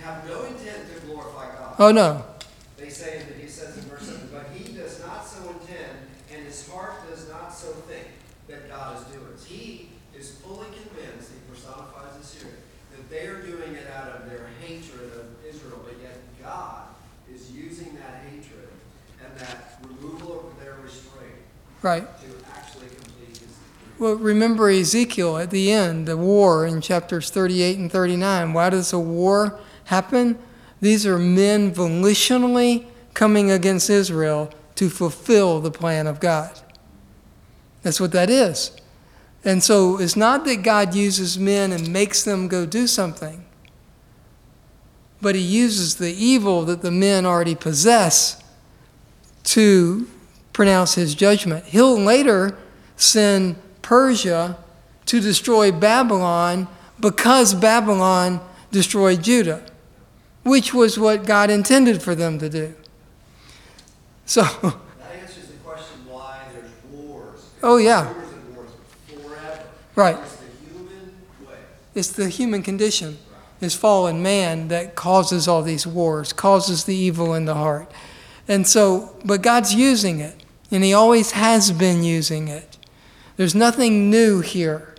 have 0.00 0.26
no 0.26 0.44
intent 0.44 0.94
to 0.94 1.06
glorify 1.06 1.54
God. 1.58 1.69
Oh, 1.80 1.90
no. 1.90 2.22
They 2.76 2.90
say 2.90 3.22
that 3.26 3.40
he 3.40 3.48
says 3.48 3.78
in 3.78 3.84
verse 3.84 4.02
7, 4.02 4.28
but 4.30 4.48
he 4.54 4.74
does 4.74 5.00
not 5.00 5.26
so 5.26 5.38
intend, 5.48 5.96
and 6.30 6.44
his 6.44 6.68
heart 6.68 7.08
does 7.08 7.26
not 7.30 7.54
so 7.54 7.68
think 7.88 8.06
that 8.48 8.68
God 8.68 8.98
is 8.98 9.04
doing. 9.04 9.24
it. 9.32 9.42
He 9.46 9.88
is 10.14 10.32
fully 10.32 10.66
convinced, 10.66 11.30
he 11.32 11.38
personifies 11.50 12.20
Assyria, 12.20 12.52
that 12.90 13.08
they 13.08 13.26
are 13.28 13.40
doing 13.40 13.74
it 13.74 13.86
out 13.96 14.08
of 14.08 14.28
their 14.28 14.48
hatred 14.60 15.10
of 15.14 15.26
Israel, 15.48 15.80
but 15.82 15.94
yet 16.02 16.18
God 16.42 16.82
is 17.32 17.50
using 17.50 17.96
that 17.96 18.24
hatred 18.30 18.68
and 19.24 19.38
that 19.38 19.80
removal 19.82 20.50
of 20.50 20.62
their 20.62 20.74
restraint 20.82 21.32
Right. 21.80 22.02
to 22.20 22.26
actually 22.54 22.88
complete 22.88 23.28
his 23.28 23.38
decree. 23.38 23.94
Well, 23.98 24.16
remember 24.16 24.68
Ezekiel 24.68 25.38
at 25.38 25.48
the 25.50 25.72
end, 25.72 26.06
the 26.06 26.18
war 26.18 26.66
in 26.66 26.82
chapters 26.82 27.30
38 27.30 27.78
and 27.78 27.90
39. 27.90 28.52
Why 28.52 28.68
does 28.68 28.92
a 28.92 28.98
war 28.98 29.58
happen? 29.84 30.38
These 30.80 31.06
are 31.06 31.18
men 31.18 31.72
volitionally 31.72 32.86
coming 33.14 33.50
against 33.50 33.90
Israel 33.90 34.52
to 34.76 34.88
fulfill 34.88 35.60
the 35.60 35.70
plan 35.70 36.06
of 36.06 36.20
God. 36.20 36.58
That's 37.82 38.00
what 38.00 38.12
that 38.12 38.30
is. 38.30 38.72
And 39.44 39.62
so 39.62 39.98
it's 39.98 40.16
not 40.16 40.44
that 40.44 40.62
God 40.62 40.94
uses 40.94 41.38
men 41.38 41.72
and 41.72 41.92
makes 41.92 42.22
them 42.22 42.48
go 42.48 42.66
do 42.66 42.86
something, 42.86 43.44
but 45.22 45.34
He 45.34 45.40
uses 45.40 45.96
the 45.96 46.12
evil 46.12 46.64
that 46.64 46.82
the 46.82 46.90
men 46.90 47.24
already 47.24 47.54
possess 47.54 48.42
to 49.44 50.06
pronounce 50.52 50.94
His 50.94 51.14
judgment. 51.14 51.64
He'll 51.66 51.98
later 51.98 52.56
send 52.96 53.56
Persia 53.82 54.58
to 55.06 55.20
destroy 55.20 55.72
Babylon 55.72 56.68
because 57.00 57.54
Babylon 57.54 58.40
destroyed 58.70 59.22
Judah, 59.22 59.64
which 60.42 60.72
was 60.72 60.98
what 60.98 61.26
God 61.26 61.50
intended 61.50 62.02
for 62.02 62.14
them 62.14 62.38
to 62.38 62.48
do. 62.48 62.74
So, 64.26 64.42
That 64.62 64.72
answers 65.20 65.48
the 65.48 65.56
question 65.64 65.98
why 66.08 66.38
there's 66.52 66.70
wars. 66.92 67.50
Oh, 67.62 67.76
yeah. 67.76 68.08
Rumors 68.08 68.32
of 68.32 68.56
wars 68.56 68.70
forever. 69.06 69.62
Right. 69.94 70.16
It's 70.16 70.36
the 70.36 70.72
human 70.72 71.12
way. 71.46 71.54
it's 71.94 72.12
the 72.12 72.28
human 72.28 72.62
condition, 72.62 73.18
this 73.58 73.74
fallen 73.74 74.22
man, 74.22 74.68
that 74.68 74.94
causes 74.94 75.48
all 75.48 75.62
these 75.62 75.86
wars, 75.86 76.32
causes 76.32 76.84
the 76.84 76.94
evil 76.94 77.34
in 77.34 77.44
the 77.44 77.54
heart. 77.54 77.90
And 78.46 78.66
so, 78.66 79.16
but 79.24 79.42
God's 79.42 79.74
using 79.74 80.20
it, 80.20 80.42
and 80.70 80.82
He 80.84 80.94
always 80.94 81.32
has 81.32 81.72
been 81.72 82.02
using 82.02 82.48
it. 82.48 82.78
There's 83.36 83.54
nothing 83.54 84.10
new 84.10 84.40
here. 84.40 84.94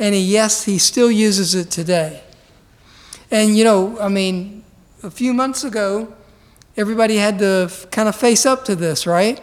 And 0.00 0.14
he, 0.14 0.20
yes, 0.20 0.64
He 0.64 0.78
still 0.78 1.10
uses 1.10 1.54
it 1.54 1.70
today. 1.70 2.22
And, 3.30 3.56
you 3.56 3.62
know, 3.62 3.98
I 4.00 4.08
mean, 4.08 4.57
a 5.02 5.10
few 5.10 5.32
months 5.32 5.64
ago, 5.64 6.12
everybody 6.76 7.16
had 7.16 7.38
to 7.38 7.68
f- 7.70 7.90
kind 7.90 8.08
of 8.08 8.16
face 8.16 8.44
up 8.44 8.64
to 8.64 8.74
this, 8.74 9.06
right? 9.06 9.40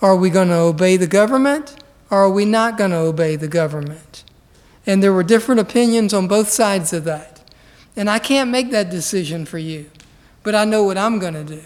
Are 0.00 0.16
we 0.16 0.30
going 0.30 0.48
to 0.48 0.54
obey 0.54 0.96
the 0.96 1.06
government, 1.06 1.76
or 2.10 2.24
are 2.24 2.30
we 2.30 2.44
not 2.44 2.78
going 2.78 2.90
to 2.90 2.96
obey 2.98 3.36
the 3.36 3.48
government? 3.48 4.24
And 4.86 5.02
there 5.02 5.12
were 5.12 5.22
different 5.22 5.60
opinions 5.60 6.14
on 6.14 6.26
both 6.28 6.48
sides 6.48 6.92
of 6.92 7.04
that. 7.04 7.42
And 7.96 8.08
I 8.08 8.18
can't 8.18 8.50
make 8.50 8.70
that 8.70 8.90
decision 8.90 9.44
for 9.44 9.58
you, 9.58 9.90
but 10.42 10.54
I 10.54 10.64
know 10.64 10.84
what 10.84 10.96
I'm 10.96 11.18
going 11.18 11.34
to 11.34 11.44
do. 11.44 11.62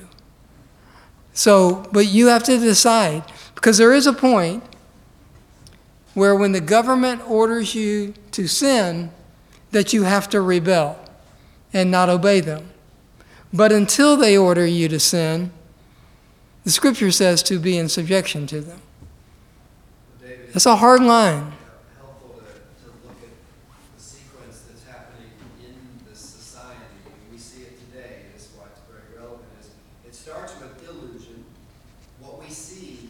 So, 1.32 1.88
but 1.92 2.06
you 2.06 2.28
have 2.28 2.42
to 2.44 2.58
decide, 2.58 3.24
because 3.54 3.78
there 3.78 3.92
is 3.92 4.06
a 4.06 4.12
point 4.12 4.64
where 6.14 6.34
when 6.34 6.52
the 6.52 6.60
government 6.60 7.28
orders 7.28 7.74
you 7.74 8.14
to 8.32 8.46
sin, 8.46 9.10
that 9.70 9.92
you 9.92 10.04
have 10.04 10.28
to 10.30 10.40
rebel 10.40 10.98
and 11.72 11.90
not 11.90 12.08
obey 12.08 12.40
them. 12.40 12.70
But 13.54 13.70
until 13.70 14.16
they 14.16 14.36
order 14.36 14.66
you 14.66 14.88
to 14.88 14.98
sin, 14.98 15.52
the 16.64 16.72
scripture 16.72 17.12
says 17.12 17.40
to 17.44 17.60
be 17.60 17.78
in 17.78 17.88
subjection 17.88 18.48
to 18.48 18.60
them. 18.60 18.80
David, 20.20 20.52
That's 20.52 20.66
a 20.66 20.74
hard 20.74 21.02
line. 21.04 21.52
helpful 21.96 22.34
to, 22.34 22.42
to 22.42 22.90
look 23.06 23.14
at 23.22 23.30
the 23.96 24.02
sequence 24.02 24.62
that's 24.66 24.82
happening 24.90 25.30
in 25.62 25.74
this 26.10 26.18
society. 26.18 26.80
And 27.06 27.14
we 27.30 27.38
see 27.38 27.62
it 27.62 27.78
today, 27.92 28.26
that's 28.32 28.48
why 28.58 28.64
it's 28.72 28.80
very 28.90 29.22
relevant, 29.22 29.46
is 29.60 29.70
it 30.04 30.14
starts 30.16 30.54
with 30.58 30.74
illusion, 30.88 31.44
what 32.18 32.42
we 32.42 32.50
see, 32.50 33.08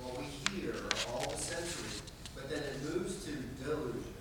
what 0.00 0.16
we 0.18 0.24
hear, 0.56 0.72
all 1.12 1.28
the 1.28 1.36
sensory, 1.36 2.00
but 2.34 2.48
then 2.48 2.62
it 2.62 2.94
moves 2.94 3.24
to 3.26 3.32
delusion. 3.62 4.14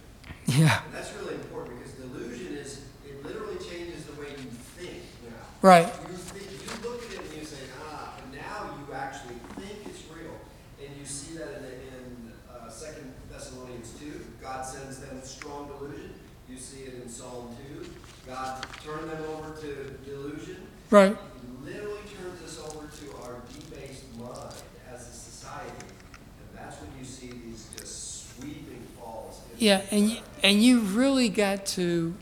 Yeah, 0.48 0.84
And 0.84 0.94
that's 0.94 1.14
really 1.16 1.36
important 1.36 1.80
because 1.80 1.94
delusion 1.94 2.58
is, 2.58 2.82
it 3.08 3.24
literally 3.24 3.56
changes 3.64 4.04
the 4.04 4.20
way 4.20 4.28
you 4.32 4.52
think 4.76 5.00
now. 5.24 5.48
Right. 5.62 5.86
You 5.86 6.18
think, 6.18 6.52
you 6.52 6.90
look 6.90 7.04
at 7.06 7.14
it 7.14 7.20
and 7.20 7.40
you 7.40 7.46
say, 7.46 7.58
ah, 7.90 8.16
and 8.24 8.34
now 8.34 8.76
you 8.78 8.94
actually 8.94 9.36
think 9.58 9.88
it's 9.88 10.04
real. 10.10 10.36
And 10.80 10.98
you 10.98 11.06
see 11.06 11.38
that 11.38 11.58
in, 11.60 11.66
in 11.66 12.32
uh, 12.50 12.70
Second 12.70 13.14
Thessalonians 13.32 13.94
two, 14.00 14.26
God 14.42 14.64
sends 14.66 15.00
them 15.00 15.20
strong 15.24 15.68
delusion. 15.68 16.14
You 16.50 16.58
see 16.58 16.82
it 16.82 17.02
in 17.02 17.10
Psalm 17.10 17.56
two, 17.58 17.86
God 18.28 18.66
turned 18.84 19.10
them 19.10 19.24
over 19.30 19.56
to 19.62 19.92
delusion. 20.06 20.58
Right. 20.90 21.16
He 21.16 21.66
literally 21.66 22.02
turns 22.18 22.42
us 22.44 22.60
over 22.60 22.88
to 22.88 23.16
our 23.24 23.42
debased 23.54 24.04
mind 24.20 24.54
as 24.92 25.08
a 25.08 25.12
society. 25.12 25.72
And 25.72 26.58
that's 26.58 26.78
when 26.82 26.90
you 27.00 27.06
see 27.06 27.28
these 27.28 27.70
just 27.78 28.36
sweeping 28.36 28.86
falls. 29.00 29.42
Yeah, 29.58 29.82
and 29.92 30.12
you, 30.12 30.18
and 30.44 30.62
you 30.62 30.82
really 30.82 31.30
got 31.30 31.66
to 31.68 32.14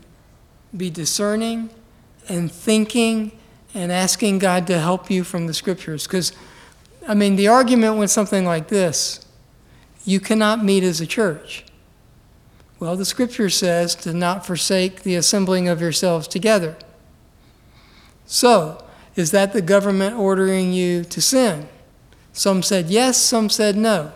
be 0.76 0.90
discerning 0.90 1.70
and 2.30 2.50
thinking 2.50 3.32
and 3.74 3.92
asking 3.92 4.38
God 4.38 4.66
to 4.68 4.78
help 4.78 5.10
you 5.10 5.24
from 5.24 5.46
the 5.46 5.54
scriptures. 5.54 6.06
Because, 6.06 6.32
I 7.06 7.14
mean, 7.14 7.36
the 7.36 7.48
argument 7.48 7.96
went 7.96 8.10
something 8.10 8.44
like 8.44 8.68
this 8.68 9.26
You 10.04 10.20
cannot 10.20 10.64
meet 10.64 10.82
as 10.82 11.00
a 11.00 11.06
church. 11.06 11.64
Well, 12.78 12.96
the 12.96 13.04
scripture 13.04 13.50
says 13.50 13.94
to 13.96 14.14
not 14.14 14.46
forsake 14.46 15.02
the 15.02 15.14
assembling 15.14 15.68
of 15.68 15.82
yourselves 15.82 16.26
together. 16.26 16.76
So, 18.24 18.82
is 19.16 19.32
that 19.32 19.52
the 19.52 19.60
government 19.60 20.16
ordering 20.16 20.72
you 20.72 21.04
to 21.04 21.20
sin? 21.20 21.68
Some 22.32 22.62
said 22.62 22.88
yes, 22.88 23.20
some 23.20 23.50
said 23.50 23.76
no. 23.76 24.12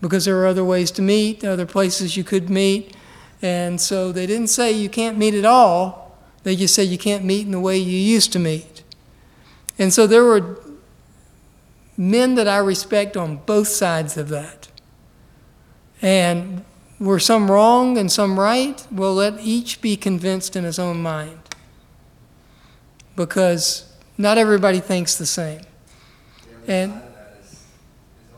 Because 0.00 0.24
there 0.24 0.40
are 0.40 0.46
other 0.46 0.64
ways 0.64 0.90
to 0.92 1.02
meet, 1.02 1.44
other 1.44 1.66
places 1.66 2.16
you 2.16 2.24
could 2.24 2.48
meet. 2.48 2.96
And 3.42 3.80
so 3.80 4.12
they 4.12 4.26
didn't 4.26 4.46
say 4.46 4.72
you 4.72 4.88
can't 4.88 5.18
meet 5.18 5.34
at 5.34 5.44
all, 5.44 5.97
they 6.42 6.56
just 6.56 6.74
said 6.74 6.88
you 6.88 6.98
can't 6.98 7.24
meet 7.24 7.44
in 7.46 7.52
the 7.52 7.60
way 7.60 7.76
you 7.76 7.98
used 7.98 8.32
to 8.32 8.38
meet. 8.38 8.82
And 9.78 9.92
so 9.92 10.06
there 10.06 10.24
were 10.24 10.58
men 11.96 12.34
that 12.36 12.48
I 12.48 12.58
respect 12.58 13.16
on 13.16 13.36
both 13.46 13.68
sides 13.68 14.16
of 14.16 14.28
that. 14.28 14.68
And 16.00 16.64
were 17.00 17.18
some 17.18 17.50
wrong 17.50 17.98
and 17.98 18.10
some 18.10 18.38
right? 18.38 18.84
Well, 18.90 19.14
let 19.14 19.40
each 19.40 19.80
be 19.80 19.96
convinced 19.96 20.56
in 20.56 20.64
his 20.64 20.78
own 20.78 21.02
mind. 21.02 21.38
Because 23.16 23.84
not 24.16 24.38
everybody 24.38 24.80
thinks 24.80 25.16
the 25.16 25.26
same. 25.26 25.62
The 26.66 26.72
And- 26.72 26.92
other 26.92 27.00
side 27.00 27.08
of 27.08 27.14
that 27.14 27.38
is, 27.44 27.50
is 27.52 27.58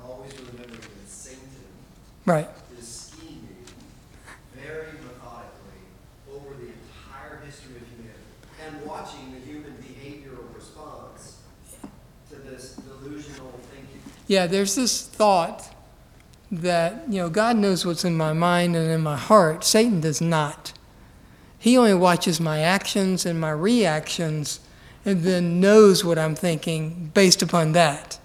always 0.05 0.33
remembering 0.33 0.81
that 0.81 1.09
Satan 1.11 1.41
Right. 2.25 2.49
is 2.79 2.89
scheming 2.89 3.57
very 4.55 4.93
methodically 5.05 5.85
over 6.33 6.55
the 6.55 6.73
entire 6.73 7.41
history 7.45 7.77
of 7.77 7.83
humanity 7.89 8.25
and 8.65 8.87
watching 8.87 9.33
the 9.35 9.41
human 9.41 9.73
behavioral 9.85 10.55
response 10.55 11.37
to 12.31 12.37
this 12.37 12.75
delusional 12.77 13.53
thinking. 13.73 14.01
Yeah, 14.31 14.47
there's 14.47 14.77
this 14.77 15.03
thought 15.05 15.75
that, 16.53 17.03
you 17.09 17.16
know, 17.21 17.29
God 17.29 17.57
knows 17.57 17.85
what's 17.85 18.05
in 18.05 18.16
my 18.16 18.33
mind 18.33 18.77
and 18.77 18.88
in 18.88 19.01
my 19.01 19.16
heart. 19.16 19.64
Satan 19.64 20.01
does 20.01 20.21
not. 20.21 20.73
He 21.59 21.77
only 21.77 21.95
watches 21.95 22.38
my 22.38 22.61
actions 22.61 23.27
and 23.27 23.40
my 23.40 23.51
reactions 23.51 24.61
and 25.05 25.25
then 25.25 25.59
knows 25.59 26.05
what 26.05 26.16
I'm 26.16 26.37
thinking 26.37 27.11
based 27.12 27.43
upon 27.43 27.73
that. 27.73 28.21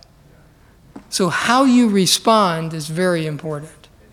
So, 1.10 1.30
how 1.30 1.64
you 1.64 1.90
respond 1.90 2.76
is 2.76 2.88
very 2.88 3.26
important. 3.26 3.72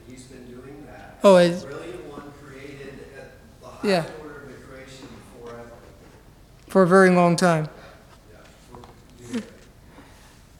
And 0.08 0.16
he's 0.16 0.24
been 0.28 0.46
doing 0.46 0.86
that. 0.86 1.18
Oh, 1.22 1.36
it's, 1.36 1.60
The 1.60 1.68
brilliant 1.68 2.06
one 2.10 2.32
created 2.42 3.04
at 3.18 3.82
the 3.82 3.86
Yeah. 3.88 4.00
highest 4.00 4.14
order 4.22 4.36
of 4.44 4.48
the 4.48 4.54
creation 4.54 5.08
forever. 5.44 5.68
for 6.68 6.82
a 6.84 6.86
very 6.86 7.10
long 7.10 7.36
time. 7.36 7.68
Yeah. 9.30 9.40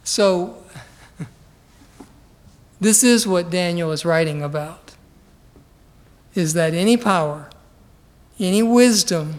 So, 0.05 0.62
this 2.83 3.05
is 3.05 3.27
what 3.27 3.51
Daniel 3.51 3.93
is 3.93 4.05
writing 4.05 4.43
about 4.43 4.95
is 6.35 6.55
that 6.55 6.75
any 6.75 6.97
power, 6.97 7.49
any 8.39 8.63
wisdom 8.63 9.39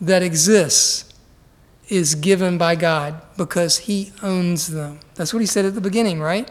that 0.00 0.22
exists 0.22 1.12
is 1.88 2.14
given 2.14 2.58
by 2.58 2.74
God 2.74 3.22
because 3.36 3.78
he 3.78 4.12
owns 4.22 4.68
them. 4.68 5.00
That's 5.14 5.32
what 5.32 5.40
he 5.40 5.46
said 5.46 5.64
at 5.64 5.74
the 5.74 5.80
beginning, 5.80 6.20
right? 6.20 6.50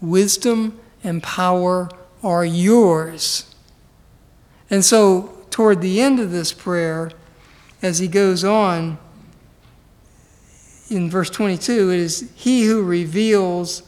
Wisdom 0.00 0.78
and 1.02 1.22
power 1.22 1.88
are 2.22 2.44
yours. 2.44 3.54
And 4.68 4.84
so, 4.84 5.44
toward 5.50 5.80
the 5.80 6.00
end 6.00 6.20
of 6.20 6.30
this 6.30 6.52
prayer, 6.52 7.10
as 7.82 7.98
he 7.98 8.06
goes 8.06 8.44
on, 8.44 8.98
in 10.90 11.08
verse 11.08 11.30
22, 11.30 11.90
it 11.90 11.98
is 11.98 12.30
He 12.34 12.64
who 12.64 12.82
reveals 12.82 13.82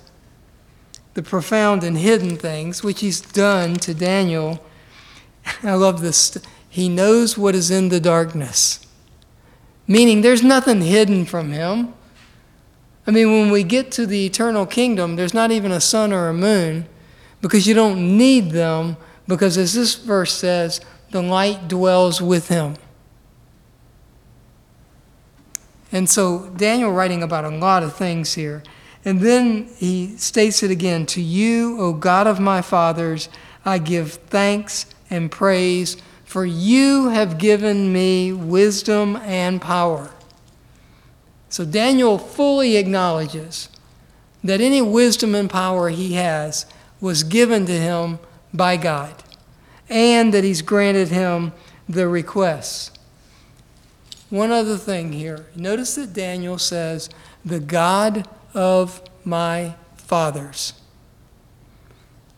the 1.14 1.22
profound 1.22 1.84
and 1.84 1.98
hidden 1.98 2.36
things, 2.36 2.82
which 2.82 3.00
He's 3.00 3.20
done 3.20 3.74
to 3.76 3.94
Daniel. 3.94 4.64
I 5.62 5.74
love 5.74 6.00
this. 6.00 6.38
He 6.68 6.88
knows 6.88 7.36
what 7.36 7.54
is 7.54 7.70
in 7.70 7.90
the 7.90 8.00
darkness, 8.00 8.86
meaning 9.86 10.22
there's 10.22 10.42
nothing 10.42 10.80
hidden 10.80 11.26
from 11.26 11.52
Him. 11.52 11.94
I 13.06 13.10
mean, 13.10 13.32
when 13.32 13.50
we 13.50 13.62
get 13.62 13.90
to 13.92 14.06
the 14.06 14.26
eternal 14.26 14.64
kingdom, 14.64 15.16
there's 15.16 15.34
not 15.34 15.50
even 15.50 15.72
a 15.72 15.80
sun 15.80 16.12
or 16.12 16.28
a 16.28 16.34
moon 16.34 16.86
because 17.40 17.66
you 17.66 17.74
don't 17.74 18.16
need 18.16 18.52
them, 18.52 18.96
because 19.26 19.58
as 19.58 19.74
this 19.74 19.96
verse 19.96 20.32
says, 20.32 20.80
the 21.10 21.20
light 21.20 21.68
dwells 21.68 22.22
with 22.22 22.48
Him. 22.48 22.76
And 25.90 26.08
so 26.08 26.48
Daniel 26.56 26.90
writing 26.90 27.22
about 27.22 27.44
a 27.44 27.50
lot 27.50 27.82
of 27.82 27.94
things 27.94 28.32
here. 28.32 28.62
And 29.04 29.20
then 29.20 29.68
he 29.76 30.16
states 30.16 30.62
it 30.62 30.70
again 30.70 31.06
To 31.06 31.20
you, 31.20 31.80
O 31.80 31.92
God 31.92 32.26
of 32.26 32.40
my 32.40 32.62
fathers, 32.62 33.28
I 33.64 33.78
give 33.78 34.12
thanks 34.12 34.86
and 35.10 35.30
praise, 35.30 35.96
for 36.24 36.44
you 36.44 37.08
have 37.08 37.38
given 37.38 37.92
me 37.92 38.32
wisdom 38.32 39.16
and 39.16 39.60
power. 39.60 40.10
So 41.48 41.64
Daniel 41.64 42.16
fully 42.16 42.76
acknowledges 42.76 43.68
that 44.42 44.60
any 44.60 44.80
wisdom 44.80 45.34
and 45.34 45.50
power 45.50 45.90
he 45.90 46.14
has 46.14 46.66
was 47.00 47.24
given 47.24 47.66
to 47.66 47.72
him 47.72 48.18
by 48.54 48.76
God, 48.76 49.22
and 49.88 50.32
that 50.32 50.44
he's 50.44 50.62
granted 50.62 51.08
him 51.08 51.52
the 51.88 52.08
requests. 52.08 52.90
One 54.30 54.50
other 54.50 54.78
thing 54.78 55.12
here. 55.12 55.46
Notice 55.54 55.96
that 55.96 56.14
Daniel 56.14 56.56
says, 56.56 57.10
the 57.44 57.60
God 57.60 58.26
of 58.54 59.02
my 59.24 59.74
fathers. 59.96 60.74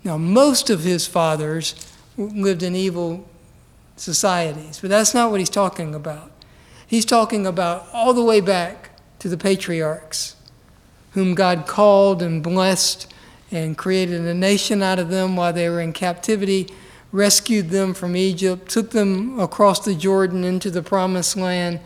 Now, 0.03 0.19
most 0.19 0.71
of 0.71 0.85
his 0.85 1.07
fathers 1.07 1.75
lived 2.17 2.63
in 2.63 2.77
evil 2.77 3.29
societies, 3.97 4.81
but 4.81 4.91
that's 4.91 5.15
not 5.15 5.31
what 5.31 5.41
he's 5.41 5.51
talking 5.51 5.95
about. 5.95 6.31
He's 6.87 7.05
talking 7.05 7.47
about 7.47 7.87
all 7.93 8.13
the 8.13 8.23
way 8.23 8.41
back 8.41 8.91
to 9.21 9.29
the 9.29 9.39
patriarchs, 9.39 10.37
whom 11.13 11.35
God 11.35 11.67
called 11.67 12.23
and 12.23 12.43
blessed 12.43 13.13
and 13.51 13.79
created 13.79 14.21
a 14.23 14.35
nation 14.35 14.83
out 14.83 14.99
of 14.99 15.09
them 15.09 15.37
while 15.37 15.53
they 15.53 15.69
were 15.69 15.81
in 15.81 15.93
captivity, 15.93 16.69
rescued 17.13 17.71
them 17.71 17.95
from 17.95 18.17
Egypt, 18.17 18.69
took 18.69 18.91
them 18.91 19.39
across 19.39 19.85
the 19.85 19.95
Jordan 19.95 20.45
into 20.45 20.71
the 20.71 20.83
promised 20.83 21.37
land, 21.37 21.81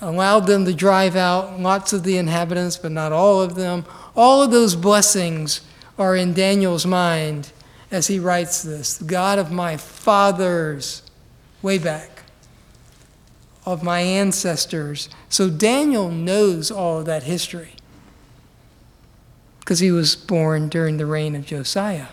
allowed 0.00 0.46
them 0.46 0.64
to 0.64 0.74
drive 0.74 1.16
out 1.16 1.60
lots 1.60 1.92
of 1.92 2.04
the 2.04 2.16
inhabitants, 2.16 2.76
but 2.76 2.92
not 2.92 3.12
all 3.12 3.40
of 3.40 3.54
them. 3.54 3.84
All 4.16 4.42
of 4.42 4.50
those 4.50 4.74
blessings 4.74 5.60
are 5.98 6.16
in 6.16 6.32
Daniel's 6.32 6.86
mind 6.86 7.52
as 7.90 8.06
he 8.06 8.18
writes 8.18 8.62
this 8.62 8.96
the 8.96 9.04
God 9.04 9.38
of 9.38 9.50
my 9.50 9.76
fathers, 9.76 11.02
way 11.62 11.78
back, 11.78 12.22
of 13.66 13.82
my 13.82 14.00
ancestors. 14.00 15.08
So 15.28 15.50
Daniel 15.50 16.10
knows 16.10 16.70
all 16.70 16.98
of 16.98 17.06
that 17.06 17.24
history 17.24 17.72
because 19.60 19.80
he 19.80 19.92
was 19.92 20.16
born 20.16 20.68
during 20.68 20.96
the 20.96 21.06
reign 21.06 21.36
of 21.36 21.46
Josiah. 21.46 22.08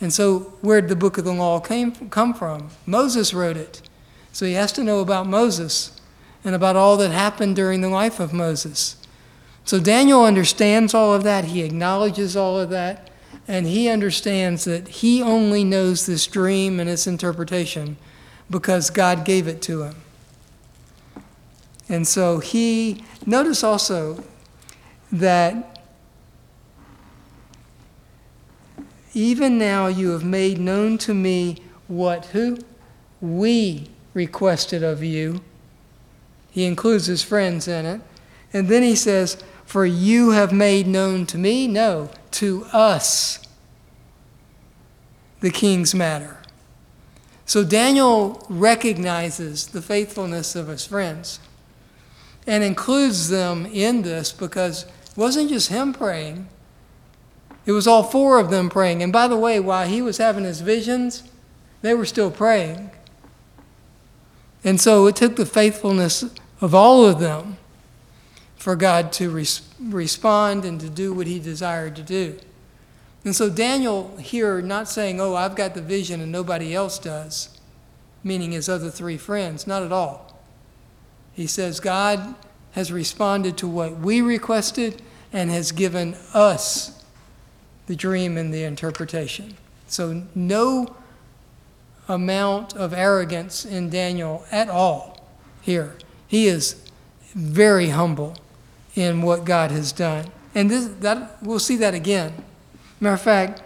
And 0.00 0.12
so, 0.12 0.54
where 0.62 0.80
did 0.80 0.88
the 0.88 0.96
book 0.96 1.18
of 1.18 1.24
the 1.24 1.34
law 1.34 1.60
came, 1.60 1.92
come 2.08 2.32
from? 2.32 2.70
Moses 2.86 3.34
wrote 3.34 3.58
it. 3.58 3.82
So 4.32 4.46
he 4.46 4.54
has 4.54 4.72
to 4.72 4.84
know 4.84 5.00
about 5.00 5.26
Moses 5.26 5.99
and 6.44 6.54
about 6.54 6.76
all 6.76 6.96
that 6.96 7.10
happened 7.10 7.56
during 7.56 7.80
the 7.80 7.88
life 7.88 8.20
of 8.20 8.32
Moses. 8.32 8.96
So 9.64 9.78
Daniel 9.78 10.24
understands 10.24 10.94
all 10.94 11.14
of 11.14 11.22
that, 11.24 11.46
he 11.46 11.62
acknowledges 11.62 12.36
all 12.36 12.58
of 12.58 12.70
that, 12.70 13.10
and 13.46 13.66
he 13.66 13.88
understands 13.88 14.64
that 14.64 14.88
he 14.88 15.22
only 15.22 15.64
knows 15.64 16.06
this 16.06 16.26
dream 16.26 16.80
and 16.80 16.88
its 16.88 17.06
interpretation 17.06 17.96
because 18.48 18.90
God 18.90 19.24
gave 19.24 19.46
it 19.46 19.62
to 19.62 19.82
him. 19.82 19.96
And 21.88 22.06
so 22.06 22.38
he, 22.38 23.04
notice 23.26 23.64
also 23.64 24.22
that 25.12 25.80
even 29.12 29.58
now 29.58 29.88
you 29.88 30.10
have 30.10 30.24
made 30.24 30.58
known 30.58 30.98
to 30.98 31.14
me 31.14 31.58
what 31.88 32.26
who 32.26 32.58
we 33.20 33.90
requested 34.14 34.82
of 34.82 35.02
you. 35.02 35.40
He 36.50 36.64
includes 36.64 37.06
his 37.06 37.22
friends 37.22 37.68
in 37.68 37.86
it. 37.86 38.00
And 38.52 38.68
then 38.68 38.82
he 38.82 38.96
says, 38.96 39.42
For 39.64 39.86
you 39.86 40.30
have 40.30 40.52
made 40.52 40.86
known 40.86 41.26
to 41.26 41.38
me, 41.38 41.68
no, 41.68 42.10
to 42.32 42.64
us, 42.72 43.38
the 45.40 45.50
king's 45.50 45.94
matter. 45.94 46.38
So 47.46 47.64
Daniel 47.64 48.46
recognizes 48.48 49.68
the 49.68 49.82
faithfulness 49.82 50.54
of 50.54 50.68
his 50.68 50.86
friends 50.86 51.40
and 52.46 52.62
includes 52.62 53.28
them 53.28 53.66
in 53.66 54.02
this 54.02 54.32
because 54.32 54.84
it 54.84 55.16
wasn't 55.16 55.50
just 55.50 55.68
him 55.68 55.92
praying, 55.92 56.48
it 57.66 57.72
was 57.72 57.86
all 57.86 58.02
four 58.02 58.38
of 58.38 58.50
them 58.50 58.70
praying. 58.70 59.02
And 59.02 59.12
by 59.12 59.28
the 59.28 59.36
way, 59.36 59.60
while 59.60 59.86
he 59.86 60.00
was 60.00 60.18
having 60.18 60.44
his 60.44 60.60
visions, 60.60 61.24
they 61.82 61.94
were 61.94 62.06
still 62.06 62.30
praying. 62.30 62.90
And 64.64 64.80
so 64.80 65.06
it 65.06 65.16
took 65.16 65.36
the 65.36 65.46
faithfulness 65.46 66.24
of 66.60 66.74
all 66.74 67.06
of 67.06 67.18
them 67.18 67.56
for 68.56 68.76
God 68.76 69.12
to 69.14 69.30
res- 69.30 69.62
respond 69.80 70.64
and 70.64 70.78
to 70.80 70.90
do 70.90 71.14
what 71.14 71.26
he 71.26 71.38
desired 71.38 71.96
to 71.96 72.02
do. 72.02 72.38
And 73.24 73.34
so 73.34 73.48
Daniel 73.50 74.16
here 74.18 74.60
not 74.60 74.88
saying, 74.88 75.20
"Oh, 75.20 75.34
I've 75.34 75.56
got 75.56 75.74
the 75.74 75.82
vision 75.82 76.20
and 76.20 76.30
nobody 76.30 76.74
else 76.74 76.98
does," 76.98 77.50
meaning 78.22 78.52
his 78.52 78.68
other 78.68 78.90
three 78.90 79.16
friends, 79.16 79.66
not 79.66 79.82
at 79.82 79.92
all. 79.92 80.40
He 81.32 81.46
says, 81.46 81.80
"God 81.80 82.34
has 82.72 82.92
responded 82.92 83.56
to 83.58 83.68
what 83.68 83.98
we 83.98 84.20
requested 84.20 85.02
and 85.32 85.50
has 85.50 85.72
given 85.72 86.16
us 86.34 86.92
the 87.86 87.96
dream 87.96 88.36
and 88.36 88.52
the 88.54 88.62
interpretation. 88.62 89.56
So, 89.88 90.22
no 90.34 90.94
amount 92.10 92.74
of 92.74 92.92
arrogance 92.92 93.64
in 93.64 93.88
Daniel 93.88 94.44
at 94.50 94.68
all 94.68 95.24
here. 95.62 95.96
He 96.26 96.46
is 96.46 96.82
very 97.34 97.90
humble 97.90 98.36
in 98.96 99.22
what 99.22 99.44
God 99.44 99.70
has 99.70 99.92
done. 99.92 100.26
And 100.54 100.68
this, 100.68 100.86
that, 101.00 101.40
we'll 101.42 101.60
see 101.60 101.76
that 101.76 101.94
again. 101.94 102.44
Matter 102.98 103.14
of 103.14 103.20
fact, 103.20 103.62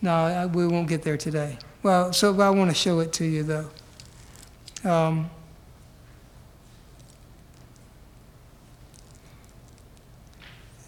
no, 0.00 0.48
we 0.54 0.66
won't 0.66 0.88
get 0.88 1.02
there 1.02 1.16
today. 1.16 1.58
Well, 1.82 2.12
so 2.12 2.40
I 2.40 2.50
want 2.50 2.70
to 2.70 2.76
show 2.76 3.00
it 3.00 3.12
to 3.14 3.24
you 3.24 3.42
though. 3.42 3.70
Um, 4.84 5.30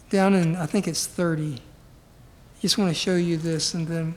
down 0.09 0.33
in, 0.33 0.55
I 0.55 0.65
think 0.65 0.87
it's 0.87 1.05
30. 1.05 1.59
Just 2.61 2.77
want 2.77 2.89
to 2.89 2.93
show 2.93 3.15
you 3.15 3.37
this 3.37 3.73
and 3.73 3.87
then. 3.87 4.15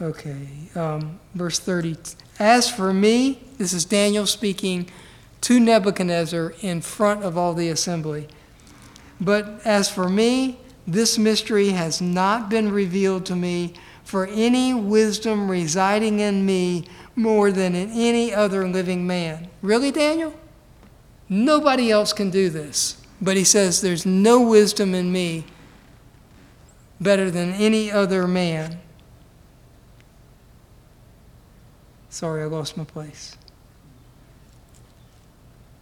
Okay, 0.00 0.48
um, 0.74 1.20
verse 1.34 1.58
30. 1.58 1.96
As 2.38 2.68
for 2.68 2.92
me, 2.92 3.40
this 3.58 3.72
is 3.72 3.84
Daniel 3.84 4.26
speaking 4.26 4.88
to 5.42 5.60
Nebuchadnezzar 5.60 6.54
in 6.60 6.80
front 6.80 7.22
of 7.22 7.38
all 7.38 7.54
the 7.54 7.68
assembly. 7.68 8.26
But 9.20 9.60
as 9.64 9.88
for 9.88 10.08
me, 10.08 10.58
this 10.86 11.18
mystery 11.18 11.68
has 11.68 12.00
not 12.00 12.48
been 12.48 12.72
revealed 12.72 13.26
to 13.26 13.36
me, 13.36 13.74
for 14.02 14.26
any 14.26 14.74
wisdom 14.74 15.50
residing 15.50 16.20
in 16.20 16.44
me 16.44 16.84
more 17.14 17.52
than 17.52 17.74
in 17.74 17.90
any 17.90 18.34
other 18.34 18.68
living 18.68 19.06
man. 19.06 19.48
Really, 19.62 19.90
Daniel? 19.90 20.34
Nobody 21.32 21.90
else 21.90 22.12
can 22.12 22.28
do 22.28 22.50
this. 22.50 23.02
But 23.18 23.38
he 23.38 23.44
says, 23.44 23.80
There's 23.80 24.04
no 24.04 24.42
wisdom 24.42 24.94
in 24.94 25.10
me 25.10 25.44
better 27.00 27.30
than 27.30 27.52
any 27.52 27.90
other 27.90 28.28
man. 28.28 28.78
Sorry, 32.10 32.42
I 32.42 32.46
lost 32.46 32.76
my 32.76 32.84
place. 32.84 33.38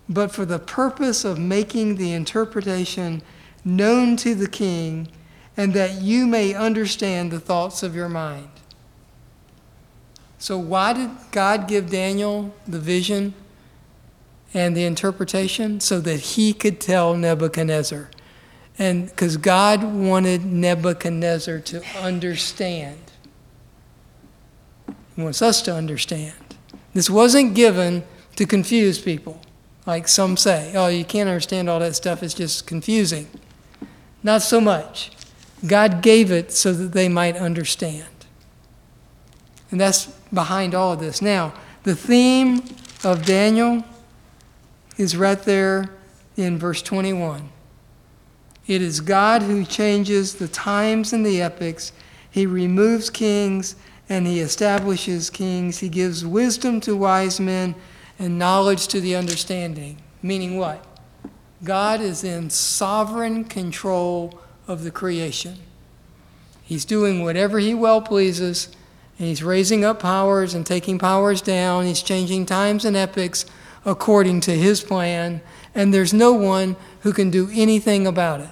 But 0.09 0.31
for 0.31 0.45
the 0.45 0.61
purpose 0.61 1.25
of 1.25 1.37
making 1.37 1.97
the 1.97 2.13
interpretation 2.13 3.21
known 3.65 4.17
to 4.19 4.37
the 4.37 4.49
king, 4.49 5.09
and 5.57 5.75
that 5.75 6.01
you 6.01 6.29
may 6.29 6.55
understand 6.55 7.33
the 7.33 7.41
thoughts 7.41 7.83
of 7.83 7.97
your 7.97 8.09
mind. 8.09 8.51
So, 10.39 10.57
why 10.57 10.93
did 10.93 11.11
God 11.33 11.67
give 11.67 11.91
Daniel 11.91 12.55
the 12.69 12.79
vision 12.79 13.35
and 14.53 14.77
the 14.77 14.85
interpretation? 14.85 15.81
So 15.81 16.01
that 16.01 16.21
he 16.21 16.53
could 16.53 16.81
tell 16.81 17.15
Nebuchadnezzar. 17.15 18.11
And 18.79 19.07
because 19.07 19.37
God 19.37 19.83
wanted 19.85 20.45
Nebuchadnezzar 20.45 21.61
to 21.61 21.83
understand. 21.99 22.99
He 25.15 25.23
wants 25.23 25.43
us 25.43 25.61
to 25.63 25.75
understand. 25.75 26.35
This 26.95 27.11
wasn't 27.11 27.55
given 27.55 28.05
to 28.37 28.47
confuse 28.47 28.99
people, 28.99 29.41
like 29.87 30.09
some 30.09 30.37
say. 30.37 30.73
Oh, 30.75 30.89
you 30.89 31.05
can't 31.05 31.29
understand 31.29 31.69
all 31.69 31.79
that 31.81 31.95
stuff, 31.95 32.23
it's 32.23 32.35
just 32.35 32.67
confusing. 32.67 33.29
Not 34.23 34.43
so 34.43 34.61
much. 34.61 35.13
God 35.67 36.03
gave 36.03 36.31
it 36.31 36.53
so 36.53 36.73
that 36.73 36.93
they 36.93 37.09
might 37.09 37.37
understand. 37.37 38.07
And 39.71 39.81
that's 39.81 40.07
behind 40.33 40.75
all 40.75 40.95
of 40.95 41.01
this. 41.01 41.21
Now, 41.21 41.53
the 41.83 41.95
theme 41.95 42.63
of 43.05 43.25
Daniel 43.25 43.85
is 45.01 45.17
right 45.17 45.43
there 45.43 45.91
in 46.37 46.59
verse 46.59 46.83
21. 46.83 47.49
It 48.67 48.83
is 48.83 49.01
God 49.01 49.43
who 49.43 49.65
changes 49.65 50.35
the 50.35 50.47
times 50.47 51.13
and 51.13 51.25
the 51.25 51.41
epochs. 51.41 51.93
He 52.31 52.47
removes 52.47 53.09
kings 53.09 53.77
and 54.09 54.27
he 54.27 54.41
establishes 54.41 55.31
kings. 55.31 55.79
He 55.79 55.89
gives 55.89 56.25
wisdom 56.25 56.81
to 56.83 56.95
wise 56.95 57.41
men 57.41 57.75
and 58.19 58.39
knowledge 58.39 58.89
to 58.89 59.01
the 59.01 59.17
understanding. 59.17 59.97
Meaning 60.23 60.59
what? 60.59 60.85
God 61.65 62.01
is 62.01 62.23
in 62.23 62.51
sovereign 62.51 63.45
control 63.45 64.39
of 64.69 64.85
the 64.85 64.91
creation. 64.91 65.57
He's 66.63 66.85
doing 66.85 67.25
whatever 67.25 67.59
he 67.59 67.75
well 67.75 68.03
pleases, 68.03 68.69
and 69.19 69.29
he's 69.29 69.43
raising 69.43 69.85
up 69.85 70.01
powers 70.01 70.55
and 70.55 70.65
taking 70.65 70.99
powers 70.99 71.43
down. 71.43 71.87
He's 71.87 72.03
changing 72.03 72.47
times 72.47 72.85
and 72.85 72.97
epochs 72.97 73.47
according 73.85 74.41
to 74.43 74.53
his 74.53 74.83
plan, 74.83 75.41
and 75.75 75.93
there's 75.95 76.13
no 76.13 76.33
one 76.33 76.77
who 77.01 77.13
can 77.13 77.31
do 77.31 77.49
anything 77.53 78.07
about 78.07 78.41
it. 78.41 78.49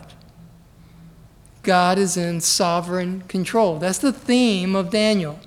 God 1.62 1.98
is 1.98 2.16
in 2.16 2.40
sovereign 2.40 3.22
control. 3.22 3.78
That's 3.78 3.98
the 3.98 4.12
theme 4.12 4.74
of 4.74 4.90
Daniel. 4.90 5.38